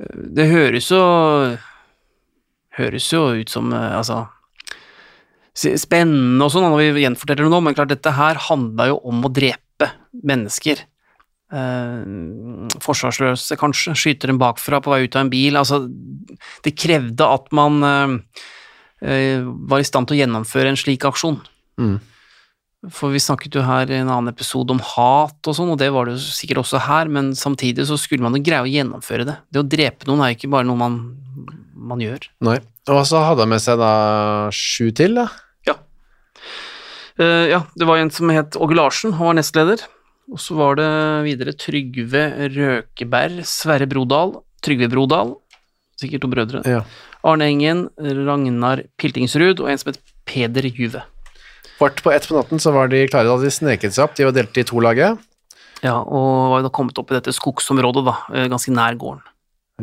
eh, 0.00 0.26
det 0.40 0.50
høres 0.50 0.90
jo 0.90 1.04
høres 2.76 3.10
jo 3.12 3.28
ut 3.40 3.52
som 3.52 3.72
eh, 3.74 3.92
altså 3.96 4.24
spennende 5.56 6.44
og 6.44 6.52
sånn 6.52 6.66
når 6.68 6.92
vi 6.92 7.06
gjenforteller 7.06 7.46
det 7.46 7.52
nå, 7.52 7.62
men 7.64 7.76
klart 7.76 7.94
dette 7.94 8.12
her 8.12 8.36
handla 8.50 8.90
jo 8.90 8.98
om 9.08 9.24
å 9.24 9.32
drepe 9.32 9.88
mennesker. 10.26 10.82
Eh, 11.46 12.02
forsvarsløse, 12.82 13.56
kanskje, 13.60 13.94
skyter 13.96 14.32
dem 14.32 14.40
bakfra 14.42 14.82
på 14.82 14.92
vei 14.92 15.04
ut 15.06 15.16
av 15.16 15.24
en 15.24 15.32
bil. 15.32 15.56
Altså, 15.56 15.84
det 16.66 16.74
krevde 16.76 17.28
at 17.30 17.48
man 17.56 17.78
eh, 17.86 18.42
eh, 19.06 19.46
var 19.70 19.80
i 19.80 19.86
stand 19.86 20.10
til 20.10 20.18
å 20.18 20.20
gjennomføre 20.24 20.72
en 20.72 20.80
slik 20.80 21.06
aksjon. 21.08 21.38
Mm. 21.80 21.96
For 22.92 23.14
vi 23.14 23.22
snakket 23.22 23.56
jo 23.56 23.64
her 23.66 23.90
i 23.90 23.98
en 23.98 24.10
annen 24.12 24.30
episode 24.30 24.74
om 24.74 24.82
hat 24.82 25.48
og 25.48 25.56
sånn, 25.56 25.72
og 25.72 25.78
det 25.80 25.88
var 25.94 26.06
det 26.06 26.18
jo 26.18 26.34
sikkert 26.36 26.62
også 26.62 26.84
her, 26.84 27.08
men 27.10 27.32
samtidig 27.38 27.86
så 27.88 27.96
skulle 27.98 28.26
man 28.26 28.36
jo 28.36 28.44
greie 28.46 28.62
å 28.62 28.70
gjennomføre 28.70 29.26
det. 29.26 29.38
Det 29.50 29.62
å 29.62 29.66
drepe 29.66 30.06
noen 30.10 30.22
er 30.22 30.32
jo 30.32 30.38
ikke 30.40 30.52
bare 30.52 30.68
noe 30.68 30.78
man, 30.78 31.00
man 31.88 32.02
gjør. 32.02 32.28
Nei. 32.46 32.58
Og 32.92 33.02
så 33.08 33.22
hadde 33.24 33.42
han 33.44 33.50
med 33.50 33.62
seg 33.62 33.80
da 33.80 33.92
sju 34.54 34.90
til, 34.94 35.16
da. 35.18 35.26
Ja. 35.66 35.74
Uh, 37.18 37.46
ja, 37.50 37.60
det 37.74 37.88
var 37.88 37.98
en 37.98 38.12
som 38.14 38.30
het 38.34 38.58
Åge 38.60 38.76
Larsen, 38.78 39.16
han 39.16 39.30
var 39.30 39.38
nestleder. 39.38 39.82
Og 40.32 40.40
så 40.42 40.56
var 40.58 40.78
det 40.78 40.90
videre 41.26 41.54
Trygve 41.54 42.22
Røkeberg, 42.50 43.44
Sverre 43.46 43.86
Brodal, 43.90 44.34
Trygve 44.66 44.88
Brodal, 44.90 45.36
sikkert 46.00 46.24
to 46.24 46.30
brødre, 46.32 46.62
Ja. 46.66 46.82
Arne 47.26 47.46
Engen, 47.50 47.88
Ragnar 47.98 48.84
Piltingsrud 48.98 49.58
og 49.62 49.70
en 49.70 49.78
som 49.78 49.90
het 49.90 50.00
Peder 50.26 50.66
Juve. 50.68 51.02
Kvart 51.78 52.02
på 52.02 52.12
ett 52.14 52.26
på 52.28 52.36
natten 52.36 52.60
så 52.62 52.72
var 52.74 52.88
de 52.88 53.06
klare 53.10 53.26
da 53.28 53.36
de 53.42 53.50
sneket 53.50 53.94
seg 53.94 54.04
opp. 54.04 54.14
De 54.16 54.24
var 54.28 54.34
delt 54.36 54.56
i 54.58 54.64
to 54.66 54.78
laget. 54.80 55.18
Ja, 55.82 55.98
og 56.00 56.52
var 56.54 56.62
da 56.64 56.70
kommet 56.72 56.98
opp 56.98 57.10
i 57.10 57.16
dette 57.18 57.34
skogsområdet, 57.34 58.04
da, 58.06 58.14
eh, 58.32 58.46
ganske 58.48 58.72
nær 58.72 58.96
gården. 58.96 59.22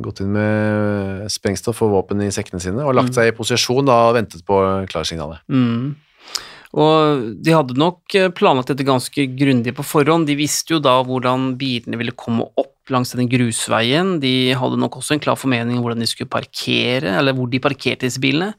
Gått 0.02 0.24
inn 0.24 0.32
med 0.34 1.28
sprengstoff 1.30 1.84
og 1.86 1.92
våpen 1.94 2.24
i 2.26 2.32
sekkene 2.34 2.62
sine 2.64 2.82
og 2.82 2.96
lagt 2.98 3.14
seg 3.14 3.30
i 3.30 3.36
posisjon 3.38 3.86
da 3.86 4.00
og 4.08 4.16
ventet 4.18 4.42
på 4.48 4.58
klarsignalet. 4.90 5.44
Mm. 5.54 5.94
Og 6.74 7.26
de 7.46 7.54
hadde 7.54 7.78
nok 7.78 8.16
eh, 8.18 8.32
planlagt 8.34 8.72
dette 8.72 8.86
ganske 8.88 9.28
grundig 9.38 9.76
på 9.78 9.86
forhånd. 9.86 10.26
De 10.26 10.38
visste 10.40 10.74
jo 10.74 10.82
da 10.82 10.96
hvordan 11.06 11.52
bilene 11.60 12.00
ville 12.00 12.16
komme 12.18 12.48
opp 12.58 12.90
langs 12.94 13.14
denne 13.14 13.30
grusveien. 13.30 14.16
De 14.24 14.56
hadde 14.58 14.80
nok 14.82 14.98
også 14.98 15.16
en 15.16 15.22
klar 15.24 15.38
formening 15.38 15.78
om 15.78 15.86
hvordan 15.86 16.02
de 16.02 16.10
skulle 16.10 16.34
parkere, 16.34 17.14
eller 17.20 17.38
hvor 17.38 17.52
de 17.52 17.62
parkerte 17.62 18.08
disse 18.08 18.22
bilene, 18.24 18.56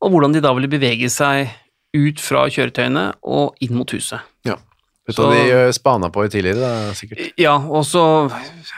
og 0.00 0.14
hvordan 0.14 0.32
de 0.32 0.42
da 0.44 0.54
ville 0.56 0.72
bevege 0.72 1.12
seg 1.12 1.52
ut 1.94 2.22
fra 2.22 2.48
kjøretøyene 2.50 3.10
og 3.28 3.60
inn 3.62 3.76
mot 3.76 3.92
huset. 3.94 4.24
Ja. 4.48 4.56
Vet 5.04 5.16
du 5.16 5.20
Så- 5.20 5.28
hva 5.28 5.36
de 5.36 5.50
eh, 5.52 5.72
spana 5.76 6.08
på 6.10 6.24
tidligere, 6.32 6.60
da, 6.60 6.92
sikkert? 6.96 7.32
Ja, 7.36 7.58
og 7.58 7.84
så 7.84 8.30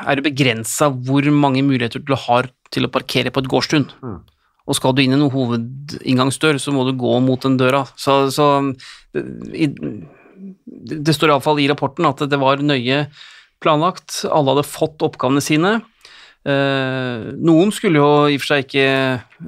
er 0.06 0.16
det 0.16 0.24
begrensa 0.26 0.90
hvor 0.90 1.22
mange 1.30 1.62
muligheter 1.62 2.02
du 2.02 2.14
har 2.14 2.50
til 2.70 2.84
å 2.86 2.90
parkere 2.90 3.30
på 3.30 3.44
et 3.44 3.48
gårdstun. 3.48 3.86
Mm. 4.02 4.20
Og 4.66 4.74
skal 4.74 4.92
du 4.92 5.02
inn 5.02 5.14
i 5.14 5.20
noen 5.20 5.30
hovedinngangsdør, 5.30 6.58
så 6.58 6.74
må 6.74 6.84
du 6.84 6.96
gå 6.98 7.20
mot 7.22 7.40
den 7.40 7.56
døra. 7.56 7.86
Så, 7.94 8.26
så 8.34 8.74
det, 9.14 9.22
i, 9.54 9.68
det 11.06 11.14
står 11.14 11.30
iallfall 11.30 11.62
i 11.62 11.68
rapporten 11.70 12.08
at 12.08 12.18
det 12.28 12.40
var 12.42 12.58
nøye 12.58 13.06
planlagt. 13.62 14.24
Alle 14.26 14.56
hadde 14.56 14.66
fått 14.66 15.06
oppgavene 15.06 15.44
sine. 15.44 15.76
Eh, 16.46 17.30
noen 17.42 17.72
skulle 17.74 18.02
jo 18.02 18.10
i 18.30 18.36
og 18.36 18.42
for 18.42 18.52
seg 18.52 18.66
ikke 18.66 18.88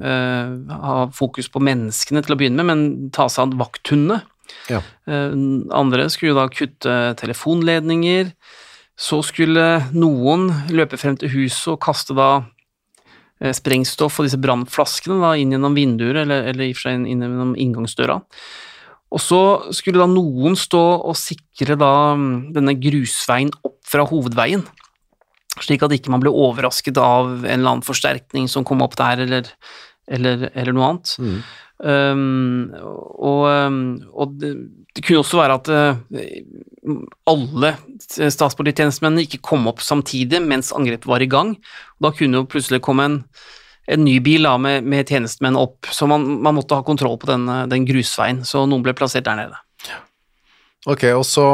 eh, 0.03 0.55
ha 0.71 0.97
fokus 1.15 1.47
på 1.51 1.61
menneskene 1.63 2.23
til 2.23 2.35
å 2.35 2.39
begynne 2.39 2.63
med, 2.63 2.71
men 2.71 3.11
ta 3.15 3.27
seg 3.31 3.45
av 3.49 3.59
vakthundene. 3.67 4.23
Ja. 4.69 4.81
Eh, 5.09 5.35
andre 5.75 6.07
skulle 6.13 6.37
da 6.37 6.47
kutte 6.53 6.95
telefonledninger. 7.19 8.33
Så 8.99 9.21
skulle 9.23 9.67
noen 9.95 10.49
løpe 10.75 10.99
frem 10.99 11.15
til 11.19 11.31
huset 11.31 11.73
og 11.73 11.81
kaste 11.83 12.15
da 12.17 12.29
eh, 13.39 13.53
sprengstoff 13.55 14.19
og 14.19 14.27
disse 14.27 14.39
brannflaskene 14.41 15.35
inn 15.39 15.55
gjennom 15.55 15.77
vinduer, 15.77 16.23
eller, 16.25 16.49
eller 16.51 16.67
i 16.67 16.73
og 16.73 16.79
for 16.79 16.89
seg 16.89 16.99
inn 16.99 17.07
inn 17.13 17.23
gjennom 17.23 17.55
inngangsdøra. 17.55 18.19
Og 19.09 19.21
så 19.23 19.41
skulle 19.73 20.01
da 20.01 20.09
noen 20.09 20.57
stå 20.59 20.83
og 20.99 21.17
sikre 21.17 21.77
da 21.79 21.93
mm, 22.17 22.51
denne 22.53 22.75
grusveien 22.77 23.49
opp 23.65 23.79
fra 23.89 24.05
hovedveien, 24.05 24.61
slik 25.59 25.81
at 25.83 25.95
ikke 25.95 26.11
man 26.13 26.21
ble 26.21 26.31
overrasket 26.31 26.99
av 27.01 27.31
en 27.39 27.47
eller 27.47 27.71
annen 27.71 27.87
forsterkning 27.87 28.45
som 28.51 28.67
kom 28.67 28.83
opp 28.85 28.99
der, 28.99 29.23
eller, 29.25 29.49
eller, 30.05 30.45
eller 30.53 30.75
noe 30.75 30.91
annet. 30.91 31.15
Mm. 31.17 31.39
Um, 31.79 32.73
og, 32.75 33.45
um, 33.47 33.77
og 34.11 34.33
det, 34.41 34.49
det 34.95 35.03
kunne 35.05 35.21
også 35.21 35.39
være 35.39 35.55
at 35.61 35.69
uh, 35.71 36.97
alle 37.29 37.69
statspolititjenestemennene 38.09 39.23
ikke 39.23 39.39
kom 39.45 39.69
opp 39.71 39.79
samtidig 39.83 40.41
mens 40.43 40.73
angrepet 40.75 41.07
var 41.07 41.23
i 41.23 41.29
gang. 41.31 41.53
Da 42.03 42.11
kunne 42.15 42.41
jo 42.41 42.49
plutselig 42.51 42.81
komme 42.83 43.07
en, 43.07 43.17
en 43.87 44.03
ny 44.03 44.17
bil 44.25 44.47
da, 44.47 44.57
med, 44.59 44.83
med 44.83 45.07
tjenestemenn 45.07 45.59
opp, 45.59 45.87
så 45.87 46.09
man, 46.09 46.25
man 46.43 46.57
måtte 46.59 46.75
ha 46.75 46.85
kontroll 46.87 47.15
på 47.21 47.31
den, 47.31 47.47
den 47.71 47.87
grusveien, 47.87 48.43
så 48.47 48.65
noen 48.67 48.83
ble 48.85 48.95
plassert 48.97 49.27
der 49.29 49.39
nede. 49.39 49.63
Ok, 50.87 51.09
og 51.11 51.25
så 51.27 51.45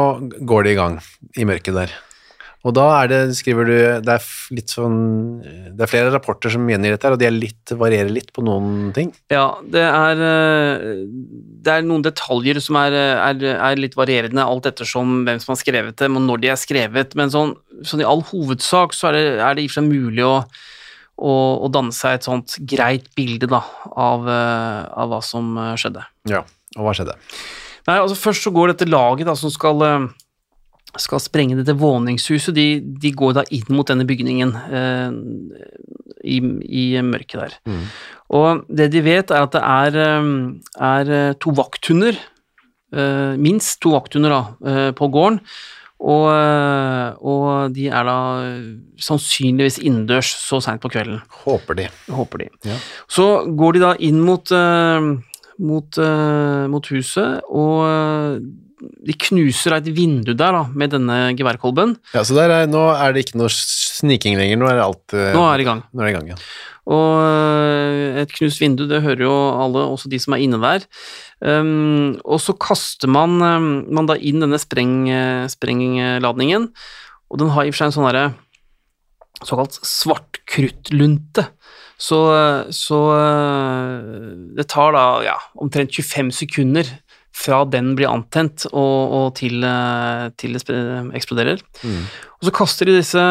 går 0.46 0.66
de 0.66 0.74
i 0.74 0.78
gang 0.78 1.00
i 1.38 1.46
mørket 1.48 1.74
der. 1.74 1.94
Og 2.66 2.74
da 2.74 2.86
er 2.98 3.10
det, 3.12 3.20
skriver 3.38 3.68
du, 3.68 3.76
det 4.02 4.14
er 4.16 4.62
sånn 4.66 4.98
Det 5.44 5.84
er 5.84 5.90
flere 5.90 6.10
rapporter 6.14 6.50
som 6.50 6.66
gjengir 6.66 6.96
dette 6.96 7.12
og 7.14 7.20
de 7.20 7.30
litt, 7.30 7.74
varierer 7.78 8.10
litt 8.10 8.32
på 8.34 8.42
noen 8.46 8.90
ting. 8.96 9.12
Ja, 9.32 9.60
det 9.62 9.84
er, 9.86 10.22
eh, 10.26 11.04
det 11.62 11.74
er 11.76 11.86
noen 11.86 12.02
detaljer 12.04 12.58
som 12.64 12.78
er, 12.80 12.96
er, 12.96 13.78
litt 13.78 13.94
varierende, 13.98 14.42
alt 14.42 14.66
ettersom 14.70 15.22
hvem 15.26 15.42
som 15.42 15.54
har 15.54 15.60
skrevet 15.62 16.00
dem, 16.00 16.18
og 16.18 16.26
når 16.26 16.42
de 16.42 16.50
er 16.54 16.60
skrevet, 16.60 17.14
men 17.18 17.32
sånn, 17.32 17.54
sånn 17.86 18.02
i 18.02 18.08
all 18.08 18.24
hovedsak 18.32 18.96
så 18.96 19.10
er 19.10 19.18
det, 19.18 19.26
er 19.38 19.58
det 19.58 19.66
i 19.66 19.68
og 19.68 19.74
for 19.74 19.80
seg 19.80 19.88
mulig 19.90 20.26
å, 20.26 20.34
å, 21.16 21.32
å 21.66 21.70
danne 21.72 21.94
seg 21.94 22.18
et 22.18 22.26
sånt 22.26 22.58
greit 22.68 23.08
bilde 23.18 23.48
da, 23.50 23.62
av, 23.92 24.26
eh, 24.26 24.82
av 24.90 25.12
hva 25.12 25.22
som 25.24 25.54
eh, 25.60 25.74
skjedde. 25.80 26.04
Ja, 26.32 26.42
og 26.76 26.88
hva 26.88 26.96
skjedde? 26.96 27.16
Nei, 27.86 28.00
altså 28.00 28.18
Først 28.18 28.46
så 28.46 28.52
går 28.54 28.72
dette 28.72 28.88
laget 28.90 29.28
da, 29.28 29.36
som 29.38 29.52
skal, 29.54 29.82
eh, 29.86 30.08
skal 31.02 31.20
sprenge 31.22 31.56
dette 31.58 31.74
våningshuset, 31.78 32.54
de, 32.56 32.66
de 32.80 33.12
går 33.16 33.36
da 33.38 33.44
inn 33.54 33.68
mot 33.74 33.86
denne 33.88 34.06
bygningen 34.08 34.54
eh, 34.70 35.10
i, 36.26 36.40
i 36.66 36.84
mørket 37.06 37.40
der. 37.42 37.56
Mm. 37.68 37.84
Og 38.40 38.64
det 38.80 38.90
de 38.94 39.02
vet, 39.06 39.30
er 39.30 39.46
at 39.46 39.54
det 39.54 39.62
er, 39.62 39.98
eh, 40.02 40.32
er 40.90 41.14
eh, 41.20 41.32
to 41.42 41.54
vakthunder, 41.56 42.18
eh, 42.96 43.32
minst 43.38 43.80
to 43.84 43.94
vakthunder 43.94 44.34
da, 44.34 44.42
eh, 44.66 44.90
på 44.96 45.08
gården, 45.14 45.40
og, 45.96 46.26
eh, 46.28 47.14
og 47.24 47.72
de 47.72 47.86
er 47.88 48.04
da 48.04 48.16
sannsynligvis 49.00 49.78
innendørs 49.80 50.28
så 50.42 50.58
seint 50.60 50.82
på 50.82 50.90
kvelden 50.92 51.22
Håper 51.46 51.78
de. 51.78 51.86
håper 52.12 52.42
de. 52.44 52.50
Ja. 52.68 52.76
Så 53.08 53.46
går 53.56 53.78
de 53.78 53.80
da 53.86 53.94
inn 54.04 54.20
mot, 54.20 54.52
mot, 55.56 55.98
mot 56.68 56.90
huset, 56.92 57.40
og 57.48 58.44
de 58.80 59.14
knuser 59.26 59.76
et 59.78 59.90
vindu 59.96 60.34
der 60.36 60.52
da, 60.52 60.62
med 60.76 60.92
denne 60.92 61.18
geværkolben. 61.38 61.96
Ja, 62.14 62.24
så 62.26 62.36
der 62.36 62.52
er, 62.52 62.70
nå 62.70 62.82
er 62.92 63.14
det 63.14 63.26
ikke 63.26 63.40
noe 63.40 63.52
sniking 63.52 64.36
lenger, 64.38 64.60
nå 64.60 64.70
er 64.70 64.78
det 64.78 64.86
alt 64.86 65.16
eh, 65.16 65.30
Nå 65.36 65.44
er 65.48 65.56
det 65.56 65.66
i 65.66 65.68
gang. 65.70 65.84
er 65.94 66.04
det 66.04 66.12
i 66.12 66.16
gang, 66.18 66.32
ja. 66.34 66.40
Og 66.86 67.22
eh, 67.24 68.20
et 68.22 68.34
knust 68.36 68.60
vindu, 68.62 68.84
det 68.86 69.02
hører 69.02 69.24
jo 69.26 69.34
alle, 69.64 69.86
også 69.96 70.10
de 70.12 70.20
som 70.22 70.36
er 70.36 70.44
inne 70.44 70.60
der. 70.62 70.86
Um, 71.40 72.14
og 72.22 72.38
så 72.44 72.54
kaster 72.56 73.10
man, 73.10 73.40
um, 73.42 73.70
man 73.92 74.08
da 74.08 74.16
inn 74.16 74.44
denne 74.44 74.60
spreng, 74.62 75.08
eh, 75.10 75.46
sprengladningen, 75.52 76.70
og 77.26 77.42
den 77.42 77.50
har 77.56 77.66
i 77.66 77.72
og 77.72 77.74
for 77.74 77.82
seg 77.82 77.90
en 77.90 77.96
sånn 77.96 78.10
derre 78.10 78.28
såkalt 79.44 79.80
svartkruttlunte. 79.84 81.48
Så, 81.96 82.18
eh, 82.36 82.70
så 82.76 83.00
eh, 83.16 84.00
det 84.56 84.68
tar 84.68 84.92
da 84.96 85.04
ja, 85.24 85.36
omtrent 85.56 85.96
25 85.96 86.32
sekunder 86.36 86.90
fra 87.36 87.60
den 87.68 87.92
blir 87.98 88.08
antent 88.10 88.64
og, 88.70 89.12
og 89.18 89.26
til, 89.38 89.60
eh, 89.66 90.26
til 90.40 90.56
det 90.56 90.78
eksploderer. 91.18 91.60
Mm. 91.84 92.02
Og 92.36 92.48
så 92.48 92.52
kaster 92.54 92.88
de 92.88 92.96
disse, 92.98 93.22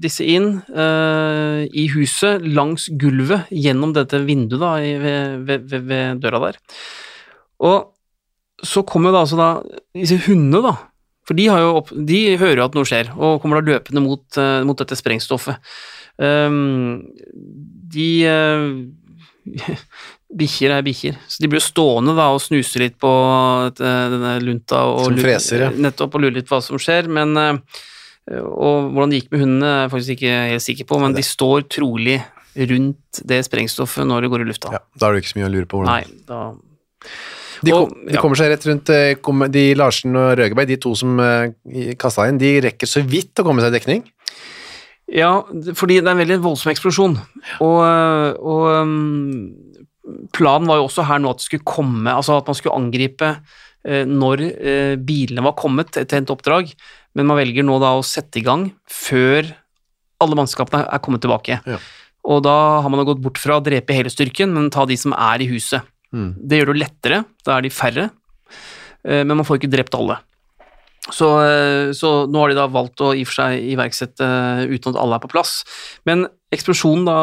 disse 0.00 0.26
inn 0.28 0.50
uh, 0.76 1.62
i 1.64 1.86
huset, 1.94 2.44
langs 2.44 2.88
gulvet, 3.00 3.48
gjennom 3.48 3.94
dette 3.96 4.20
vinduet 4.26 4.60
da, 4.60 4.74
i, 4.84 4.92
ved, 5.00 5.46
ved, 5.48 5.78
ved, 5.88 6.20
døra 6.20 6.42
der. 6.44 6.58
Og 7.64 7.88
så 8.60 8.84
kommer 8.88 9.14
da 9.14 9.24
altså 9.24 9.40
da 9.40 9.50
disse 9.96 10.20
hundene, 10.26 10.60
da. 10.68 10.74
For 11.28 11.38
de, 11.38 11.48
har 11.48 11.62
jo 11.64 11.72
opp, 11.78 11.94
de 11.94 12.20
hører 12.40 12.60
jo 12.60 12.66
at 12.66 12.76
noe 12.76 12.88
skjer, 12.88 13.12
og 13.16 13.40
kommer 13.40 13.60
da 13.60 13.72
løpende 13.72 14.04
mot, 14.04 14.26
uh, 14.36 14.60
mot 14.68 14.80
dette 14.80 15.00
sprengstoffet. 15.00 15.72
Um, 16.20 17.00
de 17.90 18.10
eh, 18.28 19.70
Bikkjer 20.30 20.70
er 20.76 20.84
bikkjer, 20.86 21.16
så 21.26 21.40
de 21.42 21.48
blir 21.50 21.58
jo 21.58 21.66
stående 21.66 22.12
da 22.14 22.28
og 22.30 22.38
snuse 22.38 22.78
litt 22.78 22.94
på 23.02 23.10
eh, 23.66 24.04
denne 24.12 24.36
lunta 24.44 24.84
og 24.86 25.08
Som 25.08 25.16
freser, 25.18 25.64
ja. 25.64 25.70
nettopp 25.74 26.14
og 26.14 26.22
lure 26.22 26.36
litt 26.36 26.46
på 26.46 26.54
hva 26.54 26.60
som 26.62 26.78
skjer, 26.78 27.08
men 27.10 27.32
eh, 27.40 27.58
Og 28.46 28.92
hvordan 28.92 29.10
det 29.10 29.22
gikk 29.24 29.32
med 29.32 29.42
hundene, 29.42 29.70
er 29.72 29.80
jeg 29.82 29.90
faktisk 29.96 30.12
ikke 30.14 30.36
helt 30.52 30.64
sikker 30.68 30.86
på, 30.92 31.00
men 31.02 31.16
de 31.16 31.24
står 31.26 31.64
trolig 31.74 32.20
rundt 32.70 33.22
det 33.26 33.40
sprengstoffet 33.46 34.06
når 34.06 34.22
det 34.22 34.30
går 34.30 34.44
i 34.44 34.46
lufta. 34.52 34.70
Ja, 34.76 34.80
da 34.98 35.08
er 35.08 35.16
det 35.16 35.24
ikke 35.24 35.32
så 35.32 35.40
mye 35.40 35.48
å 35.48 35.52
lure 35.56 35.70
på 35.70 35.80
hvordan 35.80 35.98
Nei, 35.98 36.22
da 36.28 36.40
De, 37.60 37.72
kom, 37.74 37.90
Og- 37.90 38.06
de 38.12 38.22
kommer 38.22 38.38
seg 38.38 38.52
rett 38.52 38.68
rundt 38.70 38.92
eh, 38.94 39.48
de 39.58 39.64
Larsen 39.74 40.14
og 40.14 40.36
Røgeberg, 40.38 40.70
de 40.70 40.78
to 40.86 40.94
som 40.94 41.18
kasta 41.98 42.28
inn, 42.30 42.38
de 42.38 42.54
rekker 42.68 42.86
så 42.86 43.02
vidt 43.02 43.42
å 43.42 43.46
komme 43.46 43.66
seg 43.66 43.74
i 43.74 43.78
dekning. 43.80 44.06
Ja, 45.10 45.40
fordi 45.74 45.98
det 45.98 46.06
er 46.06 46.14
en 46.14 46.22
veldig 46.22 46.38
voldsom 46.44 46.70
eksplosjon. 46.70 47.16
Og, 47.66 47.80
og 48.38 48.66
um, 48.78 49.69
planen 50.34 50.68
var 50.70 50.80
jo 50.80 50.86
også 50.88 51.04
her 51.08 51.20
nå 51.22 51.32
at 51.32 51.42
det 51.42 51.48
skulle 51.48 51.68
komme, 51.68 52.08
altså 52.12 52.38
at 52.40 52.48
man 52.48 52.58
skulle 52.58 52.76
angripe 52.78 53.30
eh, 53.84 54.04
når 54.08 54.44
eh, 54.48 54.94
bilene 54.96 55.44
var 55.44 55.58
kommet 55.58 55.92
til 55.96 56.18
endt 56.18 56.32
oppdrag, 56.32 56.72
men 57.18 57.28
man 57.28 57.40
velger 57.40 57.66
nå 57.66 57.78
da 57.82 57.94
å 57.98 58.06
sette 58.06 58.40
i 58.40 58.44
gang 58.46 58.68
før 58.90 59.50
alle 60.20 60.36
mannskapene 60.38 60.84
er 60.86 61.02
kommet 61.02 61.24
tilbake. 61.24 61.60
Ja. 61.64 61.78
Og 62.30 62.42
da 62.44 62.56
har 62.84 62.92
man 62.92 63.06
gått 63.08 63.22
bort 63.24 63.40
fra 63.40 63.56
å 63.58 63.64
drepe 63.64 63.96
hele 63.96 64.12
styrken, 64.12 64.52
men 64.52 64.68
ta 64.72 64.84
de 64.88 64.96
som 65.00 65.14
er 65.16 65.40
i 65.40 65.48
huset. 65.50 65.86
Mm. 66.12 66.34
Det 66.36 66.58
gjør 66.58 66.72
det 66.72 66.82
lettere, 66.82 67.22
da 67.46 67.56
er 67.56 67.64
de 67.64 67.72
færre, 67.72 68.10
eh, 69.04 69.22
men 69.24 69.38
man 69.38 69.46
får 69.48 69.60
ikke 69.60 69.72
drept 69.76 69.96
alle. 69.96 70.20
Så, 71.08 71.28
eh, 71.40 71.92
så 71.96 72.10
nå 72.28 72.42
har 72.42 72.52
de 72.52 72.58
da 72.58 72.66
valgt 72.68 73.00
å 73.00 73.14
i 73.16 73.24
og 73.24 73.30
for 73.30 73.40
seg 73.40 73.70
iverksette 73.72 74.26
eh, 74.26 74.66
uten 74.68 74.92
at 74.92 75.00
alle 75.00 75.16
er 75.16 75.24
på 75.24 75.32
plass. 75.32 75.62
Men 76.08 76.26
eksplosjonen 76.52 77.08
da 77.08 77.16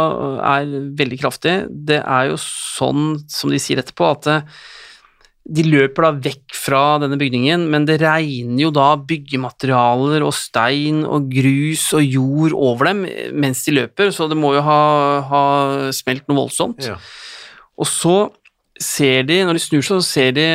er 0.55 0.73
veldig 0.97 1.19
kraftig. 1.21 1.59
Det 1.69 2.01
er 2.01 2.31
jo 2.31 2.39
sånn, 2.41 3.19
som 3.29 3.53
de 3.53 3.61
sier 3.61 3.83
etterpå, 3.83 4.09
at 4.17 4.29
eh, 4.33 4.57
de 5.47 5.63
løper 5.63 6.07
da 6.07 6.11
vekk 6.25 6.55
fra 6.57 6.81
denne 6.99 7.19
bygningen, 7.21 7.67
men 7.71 7.85
det 7.87 8.01
regner 8.01 8.65
jo 8.65 8.71
da 8.75 8.89
byggematerialer 8.99 10.25
og 10.25 10.33
stein 10.35 11.05
og 11.07 11.29
grus 11.31 11.85
og 11.95 12.03
jord 12.03 12.57
over 12.57 12.89
dem 12.89 13.05
mens 13.39 13.63
de 13.63 13.77
løper, 13.77 14.11
så 14.11 14.27
det 14.27 14.35
må 14.39 14.51
jo 14.57 14.65
ha, 14.65 14.81
ha 15.29 15.45
smelt 15.95 16.27
noe 16.27 16.41
voldsomt. 16.41 16.89
Ja. 16.89 16.97
Og 17.79 17.87
så 17.87 18.17
ser 18.83 19.23
de, 19.27 19.39
når 19.47 19.57
de 19.57 19.61
snur 19.63 19.81
seg, 19.85 19.99
så 20.01 20.05
ser 20.05 20.31
de 20.37 20.45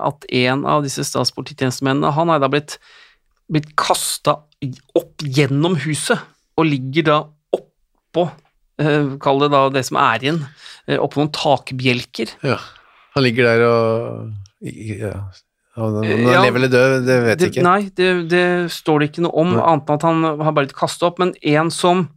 at 0.00 0.26
en 0.42 0.64
av 0.68 0.82
disse 0.86 1.04
statspolititjenestemennene, 1.08 2.12
han 2.16 2.30
er 2.34 2.40
da 2.42 2.48
blitt, 2.52 2.78
blitt 3.50 3.70
kasta 3.80 4.38
opp 4.98 5.24
gjennom 5.24 5.76
huset, 5.86 6.20
og 6.60 6.66
ligger 6.68 7.06
da 7.08 7.18
oppå, 7.56 8.26
eh, 8.82 9.14
kall 9.22 9.40
det 9.44 9.50
da 9.54 9.62
det 9.72 9.84
som 9.88 9.96
er 10.02 10.18
igjen, 10.26 10.42
eh, 10.86 10.98
oppå 11.00 11.22
noen 11.22 11.32
takbjelker. 11.32 12.34
Ja. 12.44 12.58
Han 13.16 13.24
ligger 13.26 13.44
der 13.48 13.64
og 13.66 14.32
ja. 14.62 15.14
Om 15.80 15.94
han 16.02 16.04
Ja. 16.04 16.42
lever 16.44 16.56
eller 16.58 16.68
død, 16.68 17.06
det 17.06 17.16
vet 17.24 17.40
jeg 17.40 17.50
ikke. 17.54 17.62
nei, 17.62 17.80
det, 17.96 18.28
det 18.28 18.70
står 18.70 19.00
det 19.00 19.08
ikke 19.10 19.22
noe 19.24 19.32
om, 19.40 19.54
annet 19.56 19.88
enn 19.88 19.94
at 19.96 20.02
han 20.02 20.22
har 20.24 20.52
bare 20.52 20.66
blitt 20.66 20.76
kasta 20.76 21.06
opp, 21.08 21.18
men 21.22 21.32
en 21.42 21.70
som 21.70 22.08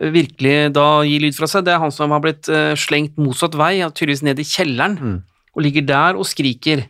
virkelig 0.00 0.72
da 0.72 1.02
gir 1.04 1.20
lyd 1.20 1.36
fra 1.36 1.48
seg, 1.50 1.66
det 1.66 1.74
er 1.74 1.82
han 1.82 1.92
som 1.92 2.12
har 2.14 2.22
blitt 2.24 2.48
eh, 2.48 2.72
slengt 2.80 3.18
motsatt 3.20 3.56
vei, 3.58 3.74
tydeligvis 3.92 4.24
ned 4.24 4.40
i 4.40 4.46
kjelleren, 4.48 4.96
Mm. 4.98 5.18
og 5.52 5.62
ligger 5.62 5.84
der 5.86 6.16
og 6.16 6.24
skriker. 6.24 6.86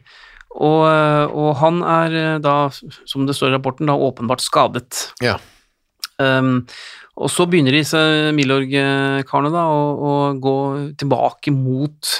Og, 0.52 0.82
eh, 0.86 1.26
og 1.32 1.56
han 1.58 1.82
er 1.82 2.14
eh, 2.20 2.38
da, 2.38 2.70
som 2.70 3.26
det 3.26 3.34
står 3.34 3.50
i 3.50 3.56
rapporten, 3.56 3.86
da 3.90 3.96
åpenbart 3.96 4.44
skadet. 4.44 5.08
Ja. 5.24 5.38
Um, 6.18 6.66
og 7.18 7.28
så 7.32 7.48
begynner 7.50 7.74
disse 7.74 7.98
Milorg-karene 8.36 9.50
da 9.50 9.64
å, 9.66 9.80
å 9.98 10.12
gå 10.38 10.56
tilbake 11.00 11.50
mot 11.50 12.10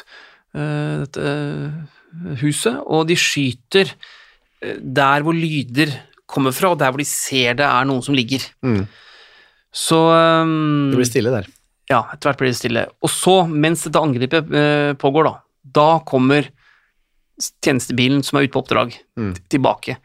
uh, 0.56 1.04
dette 1.04 1.26
huset, 2.40 2.80
og 2.82 3.06
de 3.08 3.16
skyter 3.16 3.92
der 4.62 5.22
hvor 5.22 5.36
lyder 5.36 5.92
kommer 6.26 6.52
fra, 6.56 6.72
og 6.72 6.80
der 6.80 6.90
hvor 6.90 7.00
de 7.00 7.08
ser 7.08 7.56
det 7.60 7.64
er 7.68 7.86
noen 7.88 8.02
som 8.04 8.16
ligger. 8.16 8.44
Mm. 8.64 8.82
Så 9.72 9.98
um, 10.12 10.90
Det 10.92 10.98
blir 11.00 11.08
stille 11.08 11.32
der. 11.32 11.46
ja, 11.88 12.02
etter 12.12 12.28
hvert 12.30 12.40
blir 12.42 12.52
det 12.52 12.58
stille. 12.58 12.86
Og 13.04 13.10
så, 13.12 13.38
mens 13.48 13.84
dette 13.86 14.00
angrepet 14.00 14.50
uh, 14.52 14.92
pågår, 15.00 15.24
da, 15.30 15.34
da 15.80 15.86
kommer 16.08 16.48
tjenestebilen 17.64 18.20
som 18.24 18.38
er 18.38 18.46
ute 18.46 18.52
på 18.54 18.60
oppdrag, 18.62 18.92
Mm. 19.18 19.32
tilbake. 19.50 19.96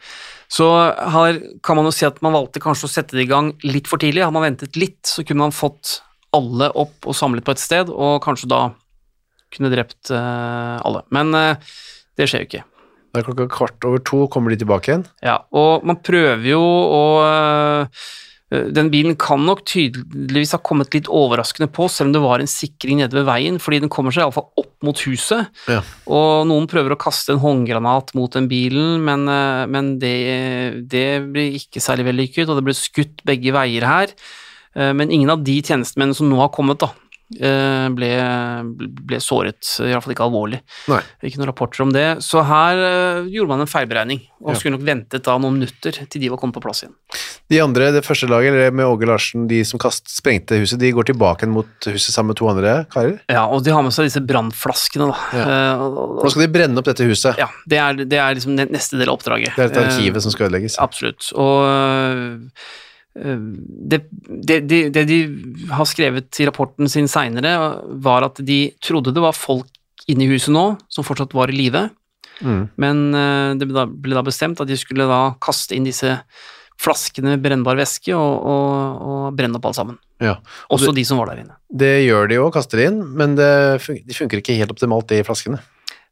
Så 0.50 0.66
her 1.12 1.38
kan 1.64 1.76
man 1.76 1.86
jo 1.86 1.92
si 1.92 2.06
at 2.08 2.22
man 2.24 2.34
valgte 2.34 2.60
kanskje 2.64 2.88
å 2.88 2.92
sette 2.92 3.16
det 3.18 3.26
i 3.26 3.30
gang 3.30 3.52
litt 3.64 3.88
for 3.88 4.00
tidlig. 4.00 4.24
Hadde 4.24 4.34
man 4.36 4.46
ventet 4.48 4.76
litt, 4.80 5.02
så 5.06 5.24
kunne 5.28 5.44
man 5.46 5.52
fått 5.56 6.02
alle 6.36 6.70
opp 6.76 7.08
og 7.08 7.16
samlet 7.16 7.44
på 7.46 7.52
et 7.56 7.60
sted, 7.62 7.90
og 7.92 8.22
kanskje 8.24 8.50
da 8.52 8.62
kunne 9.54 9.72
drept 9.72 10.12
uh, 10.12 10.80
alle. 10.84 11.04
Men 11.12 11.32
uh, 11.36 11.56
det 12.18 12.28
skjer 12.28 12.44
jo 12.44 12.48
ikke. 12.50 12.64
Det 13.14 13.22
er 13.22 13.28
klokka 13.28 13.48
kvart 13.52 13.86
over 13.88 14.00
to, 14.04 14.24
kommer 14.32 14.52
de 14.52 14.60
tilbake 14.64 14.92
igjen. 14.92 15.06
Ja, 15.24 15.38
og 15.56 15.86
man 15.88 16.00
prøver 16.04 16.44
jo 16.46 16.60
å 16.62 17.04
øh, 17.24 17.88
Den 18.48 18.88
bilen 18.94 19.18
kan 19.20 19.42
nok 19.44 19.66
tydeligvis 19.68 20.54
ha 20.56 20.62
kommet 20.64 20.94
litt 20.96 21.10
overraskende 21.12 21.68
på, 21.68 21.90
selv 21.92 22.08
om 22.08 22.14
det 22.16 22.22
var 22.24 22.40
en 22.40 22.48
sikring 22.48 23.02
nede 23.02 23.18
ved 23.18 23.26
veien, 23.28 23.58
fordi 23.60 23.82
den 23.84 23.92
kommer 23.92 24.16
seg 24.16 24.24
iallfall 24.24 24.48
opp 24.56 24.72
mot 24.88 25.02
huset. 25.04 25.50
Ja. 25.68 25.82
Og 26.08 26.48
noen 26.48 26.70
prøver 26.72 26.96
å 26.96 27.00
kaste 27.02 27.36
en 27.36 27.44
håndgranat 27.44 28.14
mot 28.16 28.32
den 28.32 28.48
bilen, 28.48 29.04
men, 29.04 29.28
øh, 29.28 29.66
men 29.68 29.98
det, 30.00 30.16
det 30.88 31.08
blir 31.28 31.60
ikke 31.60 31.84
særlig 31.84 32.08
vellykket, 32.14 32.48
og 32.48 32.62
det 32.62 32.68
ble 32.70 32.78
skutt 32.78 33.26
begge 33.28 33.52
veier 33.52 33.84
her. 33.84 34.16
Eh, 34.78 34.94
Men 34.94 35.12
ingen 35.12 35.30
av 35.34 35.44
de 35.44 35.58
tjenestemennene 35.62 36.16
som 36.16 36.30
nå 36.30 36.38
har 36.40 36.54
kommet, 36.54 36.80
da, 36.80 36.92
eh, 36.94 37.07
ble, 37.30 38.10
ble 39.04 39.18
såret, 39.20 39.60
iallfall 39.84 40.13
ikke 40.13 40.24
alvorlig. 40.28 40.62
Nei. 40.88 41.02
Ikke 41.28 41.42
noen 41.42 41.50
rapporter 41.50 41.84
om 41.84 41.92
det. 41.92 42.06
Så 42.24 42.40
her 42.48 42.80
uh, 42.80 43.28
gjorde 43.28 43.52
man 43.52 43.63
en 43.66 43.68
feilberegning, 43.72 44.22
og 44.40 44.54
Ja. 44.54 44.60
skulle 44.60 44.78
nok 44.78 44.86
ventet 44.88 45.26
da 45.28 45.36
noen 45.38 45.58
minutter 45.60 45.92
til 46.08 46.22
de 46.24 46.30
var 46.32 46.40
kommet 46.40 46.56
på 46.56 46.63
plass 46.63 46.84
igjen. 46.86 46.96
De 47.52 47.60
andre, 47.63 47.92
det 47.96 48.04
første 48.08 48.28
laget, 48.32 48.52
eller 48.54 48.72
med 48.76 48.88
Åge 48.88 49.08
Larsen, 49.08 49.46
de 49.48 49.62
som 49.68 49.80
kast, 49.80 50.08
sprengte 50.12 50.58
huset, 50.60 50.80
de 50.80 50.92
går 50.96 51.08
tilbake 51.12 51.48
mot 51.52 51.68
huset 51.88 52.12
sammen 52.16 52.32
med 52.34 52.40
to 52.40 52.48
andre 52.52 52.74
karer. 52.92 53.20
Ja, 53.32 53.46
og 53.48 53.63
de 53.63 53.72
har 53.76 53.84
med 53.84 53.96
seg 53.96 54.08
disse 54.10 54.24
brannflaskene, 54.28 55.08
da. 55.12 55.20
Ja. 55.38 55.46
Eh, 55.76 55.84
og- 55.84 56.24
Nå 56.24 56.32
skal 56.32 56.48
de 56.48 56.52
brenne 56.56 56.78
opp 56.80 56.86
dette 56.90 57.08
huset. 57.08 57.38
ja, 57.40 57.48
det 57.68 57.78
er, 57.78 57.94
det 58.04 58.20
er 58.20 58.36
liksom 58.36 58.56
neste 58.56 58.98
del 59.00 59.08
av 59.12 59.20
oppdraget. 59.20 59.56
Det 59.56 59.63
er 59.63 59.72
dette 59.72 59.86
arkiv 59.88 60.16
uh, 60.16 60.20
som 60.24 60.32
skal 60.32 60.48
ødelegges. 60.50 60.80
Absolutt. 60.80 61.32
Og 61.36 62.52
det, 63.18 64.02
det, 64.48 64.60
det, 64.70 64.82
det 64.94 65.04
de 65.10 65.20
har 65.74 65.88
skrevet 65.90 66.40
i 66.40 66.46
rapporten 66.48 66.90
sin 66.92 67.08
seinere, 67.10 67.56
var 68.04 68.28
at 68.30 68.42
de 68.46 68.60
trodde 68.84 69.14
det 69.16 69.24
var 69.24 69.34
folk 69.38 69.68
inne 70.08 70.24
i 70.28 70.30
huset 70.32 70.54
nå 70.56 70.68
som 70.94 71.04
fortsatt 71.08 71.34
var 71.38 71.50
i 71.54 71.58
live, 71.58 71.88
Mm. 72.38 72.68
men 72.78 73.00
øh, 73.18 73.56
det 73.58 73.66
ble 73.66 74.14
da, 74.14 74.22
bestemt 74.22 74.60
at 74.62 74.70
de 74.70 74.76
skulle 74.78 75.08
da 75.10 75.32
kaste 75.42 75.74
inn 75.74 75.88
disse 75.88 76.12
flaskene 76.78 77.32
med 77.32 77.42
brennbar 77.42 77.80
væske 77.80 78.14
og, 78.14 78.44
og, 78.46 79.00
og 79.10 79.24
brenne 79.40 79.58
opp 79.58 79.66
alt 79.72 79.80
sammen. 79.80 79.96
Ja. 80.22 80.36
Og 80.70 80.76
Også 80.78 80.92
det, 80.92 81.00
de 81.00 81.06
som 81.10 81.18
var 81.18 81.32
der 81.32 81.42
inne. 81.42 81.56
det 81.74 81.90
gjør 82.06 82.30
de 82.30 82.38
jo, 82.38 82.52
kaster 82.54 82.78
de 82.78 82.86
inn, 82.92 83.00
men 83.18 83.34
det 83.40 83.48
fun 83.82 83.98
de 84.06 84.14
funker 84.20 84.44
ikke 84.44 84.54
helt 84.60 84.70
optimalt, 84.76 85.10
de 85.10 85.24
flaskene. 85.26 85.58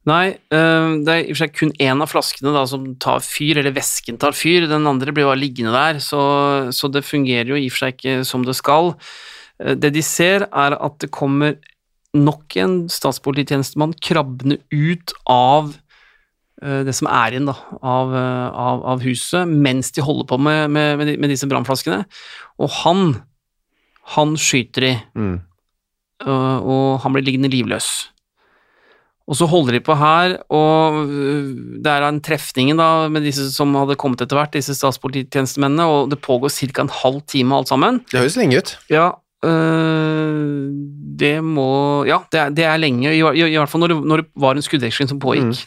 Nei, 0.06 0.36
øh, 0.54 1.00
det 1.02 1.10
er 1.10 1.24
i 1.24 1.32
og 1.32 1.38
for 1.38 1.42
seg 1.42 1.54
kun 1.58 1.72
én 1.82 2.04
av 2.04 2.12
flaskene 2.12 2.52
da 2.54 2.62
som 2.70 2.84
tar 3.02 3.24
fyr, 3.26 3.58
eller 3.58 3.74
væsken 3.74 4.20
tar 4.22 4.36
fyr, 4.38 4.68
den 4.70 4.86
andre 4.86 5.14
blir 5.16 5.26
bare 5.26 5.42
liggende 5.42 5.74
der, 5.74 5.98
så, 6.04 6.20
så 6.70 6.90
det 6.94 7.02
fungerer 7.08 7.50
jo 7.50 7.58
i 7.58 7.66
og 7.72 7.74
for 7.74 7.88
seg 7.88 7.96
ikke 7.98 8.20
som 8.30 8.46
det 8.46 8.54
skal. 8.60 8.94
Eh, 9.64 9.74
Det 9.74 9.94
de 9.96 10.04
ser, 10.06 10.46
er 10.52 10.78
at 10.78 11.00
det 11.02 11.10
kommer 11.16 11.58
nok 12.16 12.56
en 12.62 12.78
statspolititjenestemann 12.88 13.98
krabbende 14.00 14.60
ut 14.72 15.12
av 15.26 15.74
eh, 16.62 16.86
det 16.86 16.94
som 16.96 17.10
er 17.10 17.34
igjen 17.34 17.50
da, 17.50 17.58
av, 17.82 18.14
eh, 18.14 18.48
av, 18.70 18.86
av 18.94 19.04
huset, 19.10 19.50
mens 19.50 19.90
de 19.98 20.06
holder 20.06 20.30
på 20.30 20.38
med, 20.38 20.70
med, 20.70 21.02
med, 21.18 21.30
disse 21.34 21.50
brannflaskene, 21.50 22.04
og 22.62 22.76
han, 22.84 23.16
han 24.16 24.38
skyter 24.38 24.92
de, 24.92 24.96
Mm. 25.18 25.40
og 26.26 27.02
han 27.04 27.12
blir 27.12 27.26
liggende 27.26 27.50
livløs. 27.52 28.08
Og 29.26 29.34
så 29.40 29.48
holder 29.50 29.74
de 29.74 29.80
på 29.82 29.96
her, 29.98 30.36
og 30.54 31.00
øh, 31.10 31.48
det 31.82 31.90
er 31.90 32.04
en 32.06 32.20
trefningen 32.22 32.78
da 32.78 33.08
med 33.10 33.24
disse 33.26 33.48
som 33.56 33.74
hadde 33.74 33.96
kommet 33.98 34.22
etter 34.22 34.38
hvert, 34.38 34.54
disse 34.54 34.76
statspolititjenestemennene, 34.78 35.82
og 35.90 36.12
det 36.12 36.20
pågår 36.22 36.54
ca. 36.54 36.84
en 36.86 36.92
halv 36.94 37.22
time 37.26 37.56
alt 37.58 37.72
sammen. 37.72 38.04
Det 38.12 38.20
høres 38.22 38.38
lenge 38.38 38.60
ut. 38.62 38.76
Ja, 38.94 39.08
øh, 39.46 40.70
det 41.18 41.40
må 41.44 42.06
Ja, 42.06 42.20
det 42.32 42.40
er, 42.40 42.50
det 42.54 42.66
er 42.70 42.78
lenge, 42.82 43.14
i, 43.16 43.22
i, 43.22 43.46
i 43.50 43.58
hvert 43.58 43.72
fall 43.72 43.82
når 43.82 43.94
det, 43.96 44.00
når 44.06 44.22
det 44.24 44.28
var 44.46 44.56
en 44.60 44.66
skuddveksling 44.66 45.10
som 45.10 45.20
pågikk. 45.24 45.66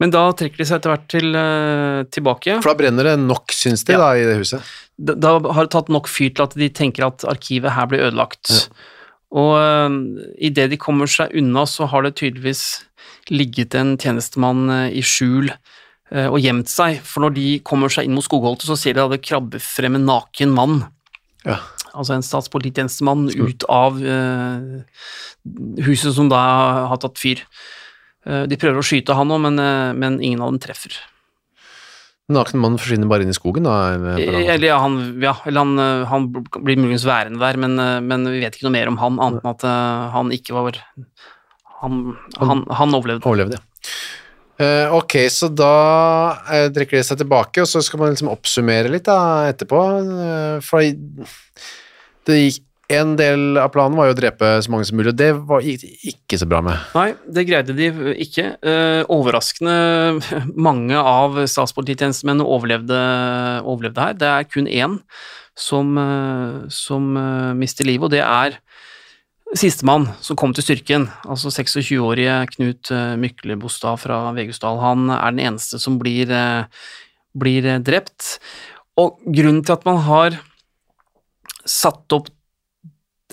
Men 0.00 0.12
da 0.14 0.28
trekker 0.38 0.60
de 0.62 0.66
seg 0.68 0.78
etter 0.78 0.92
hvert 0.94 1.08
til, 1.10 1.32
øh, 1.34 2.04
tilbake. 2.14 2.60
For 2.62 2.70
da 2.70 2.78
brenner 2.78 3.08
det 3.10 3.16
nok, 3.18 3.50
syns 3.52 3.82
de, 3.84 3.96
Ja. 3.96 3.98
da, 3.98 4.10
i 4.14 4.24
det 4.28 4.36
huset. 4.38 4.62
da, 4.96 5.14
da 5.18 5.38
har 5.52 5.66
det 5.66 5.72
tatt 5.74 5.88
nok 5.90 6.08
fyr 6.08 6.30
til 6.30 6.44
at 6.46 6.54
de 6.54 6.68
tenker 6.70 7.04
at 7.08 7.24
arkivet 7.26 7.74
her 7.74 7.86
blir 7.90 8.06
ødelagt. 8.06 8.70
Og 9.36 9.54
uh, 9.60 9.88
idet 10.40 10.70
de 10.72 10.80
kommer 10.80 11.10
seg 11.10 11.34
unna, 11.36 11.66
så 11.68 11.88
har 11.90 12.06
det 12.06 12.16
tydeligvis 12.20 12.84
ligget 13.28 13.74
en 13.76 13.96
tjenestemann 14.00 14.70
eh, 14.72 14.94
i 14.96 15.02
skjul 15.04 15.50
eh, 15.50 16.28
og 16.30 16.38
gjemt 16.40 16.70
seg, 16.72 17.02
for 17.04 17.20
når 17.20 17.34
de 17.36 17.48
kommer 17.60 17.92
seg 17.92 18.08
inn 18.08 18.14
mot 18.16 18.24
skogholtet, 18.24 18.64
så 18.70 18.76
ser 18.80 18.96
de 18.96 19.02
at 19.02 19.12
det 19.12 19.20
krabber 19.20 19.60
frem 19.60 19.98
en 19.98 20.06
naken 20.08 20.54
mann. 20.56 20.78
Ja. 21.44 21.58
Altså 21.92 22.14
en 22.14 22.24
statspolititjenestemann 22.24 23.28
ut 23.36 23.66
av 23.68 24.00
uh, 24.00 24.80
huset 25.84 26.16
som 26.16 26.30
da 26.32 26.40
har 26.88 27.00
tatt 27.02 27.20
fyr. 27.20 27.44
Eh, 28.28 28.44
de 28.48 28.58
prøver 28.60 28.80
å 28.80 28.86
skyte 28.86 29.16
han 29.16 29.32
òg, 29.32 29.40
men, 29.46 29.58
eh, 29.62 29.92
men 29.94 30.20
ingen 30.20 30.42
av 30.42 30.52
dem 30.52 30.60
treffer. 30.62 30.92
Naken 32.28 32.60
mann 32.60 32.76
forsvinner 32.76 33.08
bare 33.08 33.24
inn 33.24 33.32
i 33.32 33.36
skogen, 33.36 33.64
da? 33.64 33.94
eller- 33.94 34.18
Eller 34.52 34.66
ja, 34.68 34.78
han, 34.82 34.98
ja, 35.22 35.32
eller 35.48 35.64
han, 35.64 35.78
eh, 35.80 36.04
han 36.10 36.26
blir 36.60 36.76
muligens 36.76 37.06
værende 37.08 37.40
der, 37.40 37.56
men, 37.56 37.78
eh, 37.80 38.00
men 38.04 38.26
vi 38.28 38.40
vet 38.42 38.54
ikke 38.58 38.66
noe 38.68 38.74
mer 38.76 38.88
om 38.90 38.98
han, 39.00 39.18
annet 39.18 39.44
enn 39.44 39.50
at 39.54 39.64
eh, 39.64 40.10
han 40.12 40.30
ikke 40.36 40.52
var 40.52 40.76
Han, 41.80 42.16
han, 42.36 42.64
han 42.74 42.92
overlevde. 42.98 43.22
Overlevde, 43.24 43.56
ja. 43.56 43.64
Eh, 44.58 44.90
ok, 44.92 45.14
så 45.30 45.46
da 45.54 45.68
eh, 46.50 46.68
trekker 46.74 46.98
de 46.98 47.04
seg 47.06 47.20
tilbake, 47.20 47.62
og 47.62 47.68
så 47.70 47.80
skal 47.86 48.00
man 48.02 48.10
liksom 48.10 48.28
oppsummere 48.32 48.90
litt 48.90 49.04
da, 49.06 49.46
etterpå. 49.52 49.82
eh, 50.26 50.60
for 50.66 50.82
det 50.82 52.38
gikk, 52.42 52.64
en 52.88 53.16
del 53.18 53.58
av 53.60 53.68
planen 53.74 53.98
var 53.98 54.08
jo 54.08 54.14
å 54.14 54.16
drepe 54.16 54.50
så 54.64 54.72
mange 54.72 54.86
som 54.88 54.96
mulig, 54.96 55.12
og 55.12 55.18
det 55.20 55.28
var, 55.48 55.64
ikke 55.64 56.38
så 56.40 56.46
bra 56.48 56.62
med. 56.64 56.86
Nei, 56.96 57.10
det 57.36 57.44
greide 57.48 57.74
de 57.76 57.88
ikke. 58.24 58.46
Eh, 58.64 59.02
overraskende 59.12 59.74
mange 60.68 60.96
av 60.96 61.36
statspolititjenestemennene 61.44 62.46
overlevde, 62.48 63.00
overlevde 63.68 64.06
her. 64.06 64.16
Det 64.16 64.30
er 64.30 64.48
kun 64.48 64.70
én 64.70 64.96
som, 65.58 65.92
eh, 66.00 66.62
som 66.72 67.10
eh, 67.20 67.52
mister 67.60 67.88
livet, 67.88 68.08
og 68.08 68.16
det 68.16 68.24
er 68.24 68.56
sistemann 69.56 70.08
som 70.24 70.38
kom 70.40 70.56
til 70.56 70.64
styrken. 70.64 71.06
Altså 71.28 71.52
26-årige 71.52 72.40
Knut 72.54 72.92
Myklebostad 73.20 74.00
fra 74.00 74.22
Vegusdal. 74.36 74.80
Han 74.80 75.12
er 75.12 75.32
den 75.32 75.44
eneste 75.44 75.80
som 75.80 75.96
blir, 76.00 76.32
blir 77.32 77.68
drept. 77.80 78.34
Og 79.00 79.16
grunnen 79.24 79.62
til 79.64 79.76
at 79.76 79.86
man 79.88 80.02
har 80.04 80.36
satt 81.68 82.12
opp 82.16 82.28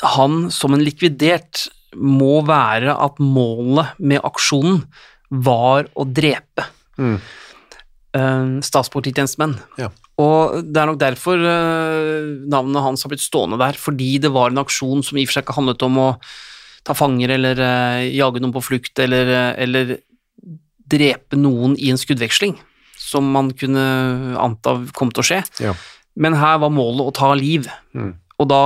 han 0.04 0.50
som 0.52 0.74
en 0.76 0.84
likvidert 0.84 1.68
må 1.96 2.42
være 2.46 2.92
at 3.00 3.20
målet 3.24 3.94
med 4.00 4.20
aksjonen 4.28 4.82
var 5.32 5.88
å 5.96 6.04
drepe 6.08 6.66
Mm. 6.98 7.20
eh, 8.16 8.60
statspolititjenestemenn. 8.64 9.58
Ja. 9.78 9.90
Og 10.18 10.62
det 10.64 10.80
er 10.80 10.88
nok 10.88 11.00
derfor 11.02 11.36
eh, 11.36 12.28
navnet 12.48 12.84
hans 12.84 13.04
har 13.04 13.12
blitt 13.12 13.24
stående 13.24 13.58
der, 13.60 13.74
fordi 13.76 14.18
det 14.24 14.32
var 14.32 14.52
en 14.52 14.62
aksjon 14.64 15.04
som 15.04 15.18
i 15.18 15.24
og 15.26 15.28
for 15.28 15.36
seg 15.36 15.44
ikke 15.44 15.58
handlet 15.58 15.84
om 15.84 15.98
å 16.00 16.08
ta 16.88 16.94
fanger 16.96 17.34
eller 17.36 17.60
eh, 17.60 18.16
jage 18.16 18.40
noen 18.40 18.54
på 18.56 18.64
flukt 18.64 19.00
eller, 19.04 19.56
eller 19.60 19.98
drepe 20.88 21.36
noen 21.36 21.76
i 21.82 21.90
en 21.92 22.00
skuddveksling, 22.00 22.56
som 22.96 23.28
man 23.34 23.52
kunne 23.58 23.84
anta 24.40 24.78
kom 24.96 25.12
til 25.12 25.24
å 25.24 25.28
skje. 25.28 25.42
Ja. 25.60 25.74
Men 26.16 26.38
her 26.40 26.60
var 26.64 26.72
målet 26.72 27.10
å 27.10 27.16
ta 27.16 27.34
liv. 27.36 27.68
Mm. 27.92 28.14
Og 28.42 28.50
da 28.52 28.64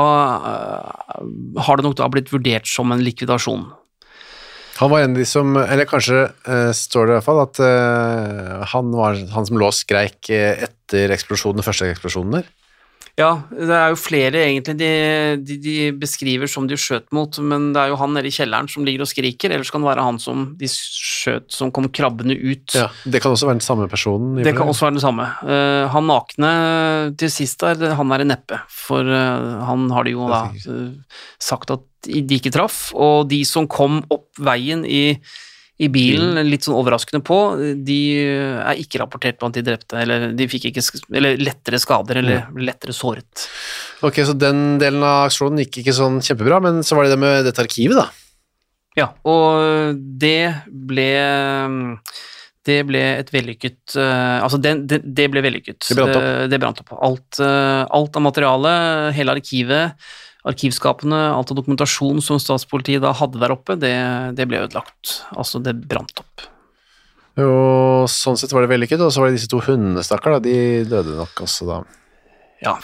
øh, 0.49 1.59
har 1.61 1.77
det 1.77 1.85
nok 1.85 1.97
da 1.99 2.07
blitt 2.09 2.31
vurdert 2.33 2.69
som 2.69 2.91
en 2.93 3.03
likvidasjon. 3.05 3.67
Han 4.79 4.91
var 4.93 5.03
en 5.03 5.11
av 5.11 5.19
de 5.19 5.25
som, 5.27 5.57
eller 5.59 5.87
kanskje 5.89 6.21
uh, 6.47 6.71
står 6.75 7.09
det 7.09 7.11
i 7.11 7.15
hvert 7.17 7.25
fall, 7.25 7.41
at 7.43 7.59
uh, 7.59 8.61
han 8.71 8.93
var 8.95 9.17
han 9.33 9.47
som 9.49 9.59
lå 9.59 9.67
og 9.67 9.75
skreik 9.75 10.29
eh, 10.31 10.61
etter 10.69 11.11
eksplosjonen, 11.11 11.65
første 11.65 11.89
eksplosjonen 11.91 12.37
der. 12.37 12.47
Ja, 13.19 13.29
det 13.51 13.75
er 13.75 13.91
jo 13.91 13.97
flere 13.99 14.39
egentlig 14.45 14.75
de, 14.79 14.89
de, 15.43 15.57
de 15.59 15.75
beskriver 15.99 16.47
som 16.47 16.69
de 16.69 16.77
skjøt 16.79 17.09
mot, 17.15 17.35
men 17.43 17.69
det 17.75 17.81
er 17.81 17.91
jo 17.91 17.97
han 17.99 18.13
nede 18.15 18.29
i 18.29 18.33
kjelleren 18.33 18.69
som 18.71 18.85
ligger 18.87 19.03
og 19.03 19.11
skriker, 19.11 19.51
ellers 19.51 19.71
kan 19.73 19.83
det 19.83 19.89
være 19.89 20.05
han 20.07 20.21
som 20.23 20.45
de 20.59 20.69
skjøt 20.71 21.49
som 21.51 21.73
kom 21.75 21.89
krabbende 21.91 22.37
ut. 22.37 22.77
Ja, 22.77 22.87
det 23.03 23.19
kan 23.23 23.35
også 23.35 23.49
være 23.49 23.59
den 23.59 23.65
samme 23.65 23.89
personen. 23.91 24.39
Det 24.45 24.55
kan 24.55 24.71
også 24.71 24.87
være 24.87 24.95
den 24.95 25.03
samme. 25.03 25.27
Uh, 25.43 25.89
han 25.91 26.07
nakne 26.07 26.53
til 27.19 27.33
sist 27.33 27.59
der, 27.65 27.91
han 27.99 28.15
er 28.15 28.23
i 28.23 28.29
neppe, 28.29 28.61
for 28.71 29.03
uh, 29.03 29.67
han 29.67 29.89
har 29.91 30.07
de 30.07 30.15
jo 30.15 30.29
da 30.29 30.45
eh, 30.55 31.19
sagt 31.43 31.75
at 31.75 31.83
de 32.07 32.39
ikke 32.39 32.53
traff, 32.55 32.93
og 32.95 33.27
de 33.31 33.41
som 33.47 33.67
kom 33.67 33.99
opp 34.13 34.39
veien 34.39 34.85
i, 34.87 35.19
i 35.79 35.87
bilen, 35.91 36.35
litt 36.43 36.65
sånn 36.67 36.75
overraskende 36.75 37.21
på, 37.23 37.37
de 37.87 37.99
er 38.59 38.81
ikke 38.81 38.99
rapportert 38.99 39.37
blant 39.39 39.55
de 39.55 39.63
drepte, 39.63 39.95
eller 40.01 40.33
de 40.35 40.47
fikk 40.51 40.69
ikke, 40.69 40.83
eller 41.15 41.39
lettere 41.39 41.79
skader, 41.79 42.19
eller 42.19 42.49
lettere 42.59 42.95
såret. 42.95 43.45
Ok, 44.03 44.19
så 44.27 44.35
den 44.35 44.75
delen 44.81 45.05
av 45.07 45.29
aksjonen 45.29 45.63
gikk 45.63 45.79
ikke 45.81 45.95
sånn 45.95 46.19
kjempebra, 46.25 46.59
men 46.65 46.81
så 46.83 46.99
var 46.99 47.07
det 47.07 47.15
det 47.15 47.21
med 47.23 47.47
dette 47.47 47.63
arkivet, 47.63 47.95
da. 48.01 48.09
Ja, 48.99 49.07
og 49.23 49.95
det 50.19 50.65
ble 50.67 51.07
det 52.67 52.79
ble 52.89 53.01
et 53.21 53.29
vellykket 53.33 53.95
eh, 53.97 54.37
Altså, 54.43 54.59
det, 54.61 54.73
det, 54.89 54.99
det 55.05 55.27
ble 55.31 55.43
vellykket. 55.45 55.79
Det 55.87 55.95
brant 55.97 56.17
opp. 56.17 56.25
Det, 56.25 56.47
det 56.51 56.59
brant 56.61 56.81
opp. 56.83 56.95
Alt, 57.07 57.39
eh, 57.43 57.83
alt 57.99 58.19
av 58.19 58.25
materialet, 58.25 59.13
hele 59.15 59.35
arkivet, 59.37 60.09
arkivskapene, 60.47 61.19
alt 61.35 61.51
av 61.51 61.57
dokumentasjon 61.59 62.21
som 62.23 62.39
statspolitiet 62.39 63.03
da 63.03 63.11
hadde 63.17 63.41
der 63.41 63.51
oppe, 63.55 63.75
det, 63.79 63.91
det 64.37 64.47
ble 64.47 64.63
ødelagt. 64.63 65.19
Altså, 65.35 65.59
det 65.63 65.75
brant 65.89 66.23
opp. 66.23 66.45
Og 67.39 68.07
sånn 68.11 68.39
sett 68.39 68.51
var 68.55 68.65
det 68.65 68.71
vellykket, 68.73 69.01
og 69.03 69.11
så 69.13 69.21
var 69.23 69.29
det 69.29 69.39
disse 69.39 69.51
to 69.51 69.59
hundene, 69.63 70.03
stakkar. 70.03 70.39
De 70.43 70.85
døde 70.87 71.17
nok 71.19 71.43
også 71.45 71.67
da. 71.69 71.81
Ja. 72.63 72.77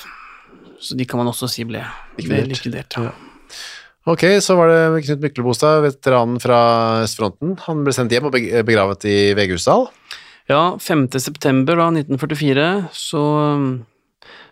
Så 0.80 0.96
de 1.00 1.08
kan 1.08 1.20
man 1.20 1.32
også 1.32 1.50
si 1.52 1.66
ble 1.68 1.82
Likvidert. 2.18 2.28
ble 2.30 2.54
likvidert. 2.54 3.00
Ja. 3.00 3.16
Ok, 4.06 4.22
så 4.44 4.54
var 4.54 4.70
det 4.70 5.04
Knut 5.08 5.24
Myklebostad, 5.24 5.80
veteranen 5.82 6.38
fra 6.44 6.60
østfronten. 7.08 7.56
Han 7.66 7.82
ble 7.88 7.94
sendt 7.96 8.14
hjem 8.14 8.28
og 8.30 8.36
begravet 8.38 9.08
i 9.10 9.18
Vegusdal. 9.38 9.88
Ja, 10.52 10.76
5. 10.78 11.08
september 11.18 11.80
da, 11.80 11.88
1944 11.90 12.68
så, 12.94 13.24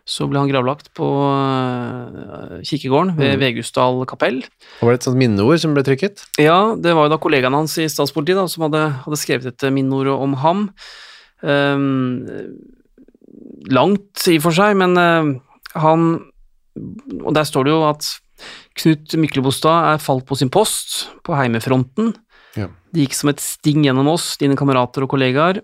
så 0.04 0.26
ble 0.28 0.42
han 0.42 0.50
gravlagt 0.52 0.90
på 0.98 1.06
eh, 1.32 2.58
kirkegården 2.68 3.14
ved 3.16 3.38
Vegusdal 3.40 4.02
kapell. 4.10 4.42
Og 4.82 4.90
var 4.90 4.96
det 4.96 5.00
et 5.00 5.08
sånt 5.08 5.20
minneord 5.20 5.62
som 5.64 5.76
ble 5.76 5.86
trykket? 5.88 6.26
Ja, 6.44 6.76
det 6.76 6.92
var 6.98 7.08
jo 7.08 7.14
da 7.14 7.20
kollegaen 7.24 7.56
hans 7.56 7.78
i 7.80 7.88
statspolitiet 7.92 8.42
da, 8.42 8.44
som 8.52 8.68
hadde, 8.68 8.84
hadde 9.06 9.22
skrevet 9.22 9.48
et 9.48 9.66
minneord 9.72 10.12
om 10.18 10.36
ham. 10.44 10.66
Um, 11.44 12.28
langt 13.72 14.28
i 14.28 14.38
og 14.40 14.46
for 14.50 14.56
seg, 14.56 14.76
men 14.80 15.00
uh, 15.00 15.34
han 15.80 16.06
Og 17.24 17.34
der 17.36 17.44
står 17.48 17.68
det 17.68 17.74
jo 17.74 17.82
at 17.86 18.08
Knut 18.80 19.14
Myklebostad 19.20 19.94
er 19.94 20.00
falt 20.02 20.26
på 20.26 20.36
sin 20.36 20.50
post 20.52 21.14
på 21.24 21.36
heimefronten. 21.38 22.12
Ja. 22.58 22.68
Det 22.94 23.06
gikk 23.06 23.16
som 23.18 23.30
et 23.32 23.44
sting 23.44 23.86
gjennom 23.86 24.10
oss, 24.12 24.34
dine 24.42 24.58
kamerater 24.58 25.06
og 25.06 25.12
kollegaer. 25.14 25.62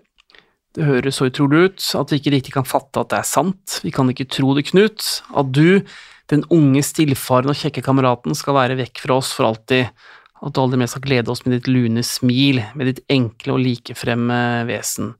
Det 0.76 0.86
høres 0.86 1.18
så 1.18 1.26
utrolig 1.26 1.64
ut 1.66 1.88
at 1.98 2.12
vi 2.12 2.20
ikke 2.20 2.32
riktig 2.36 2.54
kan 2.54 2.68
fatte 2.68 3.02
at 3.02 3.10
det 3.10 3.18
er 3.18 3.26
sant. 3.26 3.80
Vi 3.82 3.90
kan 3.94 4.10
ikke 4.12 4.28
tro 4.30 4.54
det, 4.54 4.68
Knut. 4.68 5.02
At 5.34 5.50
du, 5.50 5.82
den 6.30 6.44
unge, 6.54 6.84
stillfarende 6.86 7.56
og 7.56 7.58
kjekke 7.58 7.82
kameraten, 7.82 8.36
skal 8.38 8.54
være 8.58 8.78
vekk 8.78 9.02
fra 9.02 9.18
oss 9.18 9.32
for 9.34 9.48
alltid. 9.50 9.90
At 10.40 10.54
du 10.54 10.62
aldri 10.62 10.78
mer 10.80 10.88
skal 10.88 11.02
glede 11.04 11.32
oss 11.32 11.42
med 11.44 11.56
ditt 11.56 11.68
lune 11.68 12.04
smil, 12.06 12.62
med 12.78 12.88
ditt 12.88 13.02
enkle 13.12 13.56
og 13.56 13.64
likefremme 13.64 14.38
vesen. 14.70 15.10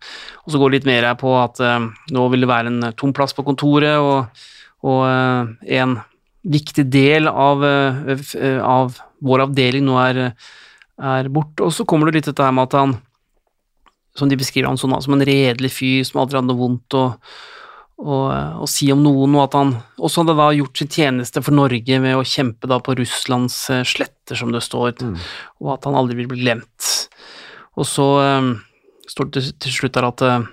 Og 0.46 0.54
så 0.54 0.60
går 0.60 0.70
det 0.70 0.78
litt 0.78 0.88
mer 0.92 1.10
her 1.10 1.18
på 1.20 1.34
at 1.40 1.60
uh, 1.60 1.90
nå 2.14 2.28
vil 2.32 2.46
det 2.46 2.52
være 2.52 2.70
en 2.70 2.88
tom 2.96 3.12
plass 3.16 3.36
på 3.36 3.44
kontoret, 3.44 3.98
og, 3.98 4.46
og 4.86 5.02
uh, 5.04 5.50
en 5.66 5.98
viktig 6.46 6.86
del 6.94 7.28
av, 7.28 7.66
uh, 7.66 8.24
av 8.64 8.96
vår 9.20 9.48
avdeling 9.50 9.84
nå 9.84 9.98
er, 10.06 10.24
er 10.96 11.28
borte. 11.34 11.66
Og 11.66 11.74
så 11.74 11.84
kommer 11.84 12.08
det 12.08 12.20
litt 12.20 12.30
dette 12.30 12.46
her 12.46 12.54
med 12.56 12.70
at 12.70 12.78
han, 12.80 12.96
som 14.18 14.30
de 14.30 14.38
beskriver 14.38 14.68
han 14.70 14.80
sånn, 14.80 14.96
som 15.02 15.16
en 15.16 15.26
redelig 15.26 15.72
fyr 15.76 16.04
som 16.06 16.22
aldri 16.22 16.40
hadde 16.40 16.50
noe 16.50 16.60
vondt 16.60 16.96
å, 16.98 17.04
å, 18.00 18.20
å 18.64 18.68
si 18.70 18.90
om 18.92 19.02
noen, 19.04 19.36
og 19.38 19.44
at 19.46 19.58
han 19.58 19.74
også 20.00 20.24
hadde 20.24 20.38
da 20.40 20.48
gjort 20.56 20.80
sin 20.80 20.90
tjeneste 20.90 21.42
for 21.44 21.56
Norge 21.56 22.00
med 22.02 22.18
å 22.18 22.26
kjempe 22.26 22.70
da 22.70 22.80
på 22.82 22.96
Russlands 22.98 23.62
eh, 23.72 23.84
sletter, 23.86 24.38
som 24.38 24.54
det 24.54 24.64
står, 24.66 24.96
og 25.60 25.74
at 25.76 25.86
han 25.88 25.98
aldri 25.98 26.18
vil 26.20 26.30
bli 26.32 26.42
glemt. 26.44 26.88
Og 27.78 27.86
så 27.88 28.06
um, 28.40 28.56
står 29.08 29.30
det 29.30 29.44
til, 29.62 29.76
slutt 29.76 29.94
der 29.96 30.08
at 30.08 30.24
eh, 30.26 30.48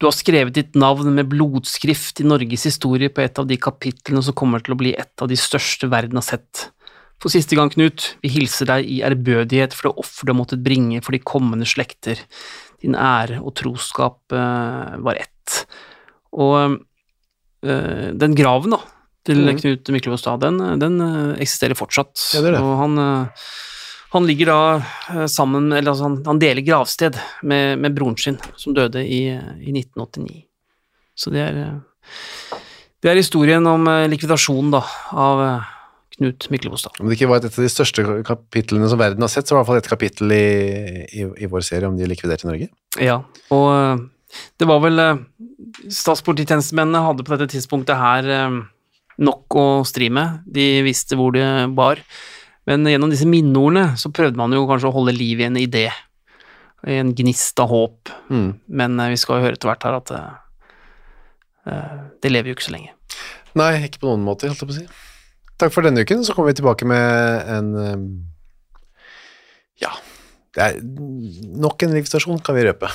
du 0.00 0.08
har 0.08 0.16
skrevet 0.16 0.56
ditt 0.56 0.76
navn 0.80 1.12
med 1.14 1.28
blodskrift 1.30 2.22
i 2.22 2.26
Norges 2.26 2.66
historie 2.68 3.12
på 3.12 3.22
et 3.24 3.38
av 3.38 3.48
de 3.48 3.58
kapitlene 3.60 4.22
som 4.24 4.36
kommer 4.36 4.62
til 4.64 4.74
å 4.74 4.80
bli 4.80 4.94
et 4.96 5.22
av 5.22 5.28
de 5.30 5.38
største 5.38 5.90
verden 5.92 6.20
har 6.20 6.26
sett. 6.26 6.70
For 7.20 7.32
siste 7.32 7.56
gang, 7.56 7.68
Knut, 7.68 8.14
vi 8.24 8.30
hilser 8.32 8.70
deg 8.70 8.88
i 8.88 9.02
ærbødighet 9.04 9.76
for 9.76 9.90
det 9.90 10.00
offer 10.00 10.24
du 10.24 10.32
har 10.32 10.38
måttet 10.38 10.64
bringe 10.64 11.02
for 11.04 11.12
de 11.12 11.20
kommende 11.20 11.68
slekter. 11.68 12.22
Din 12.80 12.96
ære 12.96 13.40
og 13.44 13.52
troskap 13.58 14.32
eh, 14.32 14.94
var 15.04 15.20
ett. 15.20 15.56
Og 16.32 16.78
eh, 17.66 18.06
den 18.16 18.36
graven, 18.38 18.76
da, 18.76 18.80
til 19.28 19.42
mm. 19.44 19.50
Knut 19.60 19.90
Myklebostad, 19.92 20.40
den, 20.44 20.60
den 20.80 21.00
eh, 21.04 21.34
eksisterer 21.44 21.78
fortsatt. 21.78 22.14
Ja, 22.36 22.44
det 22.46 22.54
det. 22.56 22.62
Og 22.64 22.78
han, 22.80 23.02
han 24.14 24.26
ligger 24.26 24.50
da 24.50 25.26
sammen 25.30 25.68
Eller 25.68 25.92
altså, 25.92 26.08
han, 26.08 26.16
han 26.26 26.40
deler 26.42 26.64
gravsted 26.66 27.18
med, 27.42 27.76
med 27.84 27.94
broren 27.96 28.16
sin, 28.18 28.40
som 28.56 28.76
døde 28.76 29.04
i, 29.04 29.26
i 29.28 29.74
1989. 29.76 30.40
Så 31.20 31.34
det 31.34 31.44
er 31.44 31.60
Det 33.00 33.10
er 33.10 33.16
historien 33.16 33.66
om 33.68 33.86
likvidasjonen, 34.12 34.72
da, 34.72 34.80
av 35.12 35.44
Knut 36.20 36.50
Myklebostad. 36.52 36.98
Om 37.00 37.08
det 37.08 37.16
ikke 37.16 37.30
var 37.30 37.40
et 37.40 37.46
av 37.48 37.64
de 37.64 37.70
største 37.72 38.02
kapitlene 38.28 38.88
som 38.92 38.98
verden 39.00 39.24
har 39.24 39.30
sett, 39.32 39.48
så 39.48 39.56
var 39.56 39.62
det 39.62 39.64
i 39.64 39.68
hvert 39.70 39.70
fall 39.70 39.80
et 39.80 39.88
kapittel 39.88 40.34
i, 40.36 40.48
i, 41.16 41.24
i 41.24 41.48
vår 41.48 41.64
serie 41.64 41.88
om 41.88 41.96
de 41.96 42.08
likviderte 42.10 42.44
Norge. 42.44 42.68
Ja, 43.00 43.22
og 43.56 43.68
eh, 43.72 44.02
det 44.60 44.68
var 44.68 44.82
vel 44.84 45.00
eh, 45.00 45.22
Statspolititjenestemennene 45.88 47.00
hadde 47.06 47.24
på 47.24 47.32
dette 47.32 47.48
tidspunktet 47.54 47.96
her 47.96 48.28
eh, 48.36 48.60
nok 49.24 49.56
å 49.56 49.66
stri 49.88 50.10
med. 50.12 50.44
De 50.44 50.68
visste 50.84 51.16
hvor 51.16 51.32
det 51.32 51.48
bar. 51.72 52.04
Men 52.68 52.84
gjennom 52.84 53.16
disse 53.16 53.24
minneordene 53.24 53.96
så 53.96 54.12
prøvde 54.12 54.36
man 54.36 54.52
jo 54.52 54.68
kanskje 54.68 54.92
å 54.92 54.96
holde 55.00 55.16
liv 55.16 55.40
i 55.40 55.48
en 55.48 55.56
idé. 55.56 55.88
En 56.84 57.16
gnist 57.16 57.64
av 57.64 57.72
håp. 57.72 58.12
Mm. 58.28 58.50
Men 58.68 59.00
vi 59.08 59.16
skal 59.20 59.40
jo 59.40 59.48
høre 59.48 59.56
etter 59.56 59.72
hvert 59.72 59.88
her 59.88 60.02
at 60.02 60.18
det 62.20 62.30
lever 62.32 62.52
jo 62.52 62.56
ikke 62.56 62.68
så 62.68 62.76
lenge. 62.76 62.92
Nei, 63.56 63.72
ikke 63.88 64.04
på 64.04 64.12
noen 64.12 64.24
måte, 64.24 64.48
holdt 64.48 64.62
jeg 64.62 64.68
på 64.68 64.76
å 64.76 64.82
si. 64.82 65.09
Takk 65.60 65.74
for 65.74 65.84
denne 65.84 66.00
uken, 66.00 66.22
så 66.24 66.32
kommer 66.32 66.50
vi 66.50 66.60
tilbake 66.60 66.86
med 66.88 67.48
en 67.52 67.72
um, 67.76 68.04
Ja, 69.80 69.90
det 70.56 70.62
er 70.64 70.78
nok 71.60 71.82
en 71.84 71.92
livsstasjon, 71.94 72.40
kan 72.44 72.56
vi 72.56 72.64
røpe. 72.64 72.88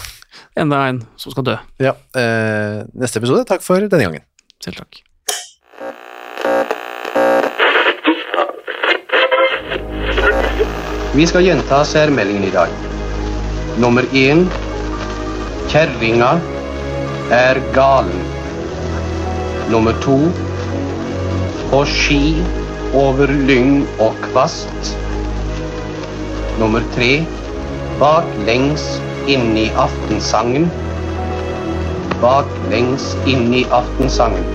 Enda 0.58 0.82
en 0.90 1.04
som 1.22 1.34
skal 1.34 1.46
dø. 1.46 1.56
Ja, 1.82 1.94
eh, 2.18 2.82
neste 2.98 3.22
episode. 3.22 3.46
Takk 3.48 3.62
for 3.64 3.86
denne 3.86 4.08
gangen. 4.08 4.26
Selv 4.64 4.82
takk. 4.82 5.04
Vi 11.16 11.26
skal 11.30 11.46
gjenta 11.46 11.84
særmeldingen 11.88 12.50
i 12.50 12.52
dag. 12.52 12.74
Nummer 13.80 14.04
én 14.12 14.44
Kjerringa 15.72 16.34
er 17.32 17.62
galen. 17.78 18.26
Nummer 19.72 19.96
to 20.04 20.18
På 21.72 21.84
ski 21.90 22.36
over 22.96 23.32
lyng 23.48 23.84
og 24.00 24.16
kvast. 24.28 24.96
Nummer 26.60 26.84
tre 26.96 27.26
Baklengs 28.00 28.86
i 29.58 29.70
aftensangen. 29.76 30.70
Baklengs 32.22 33.14
i 33.56 33.66
aftensangen. 33.72 34.55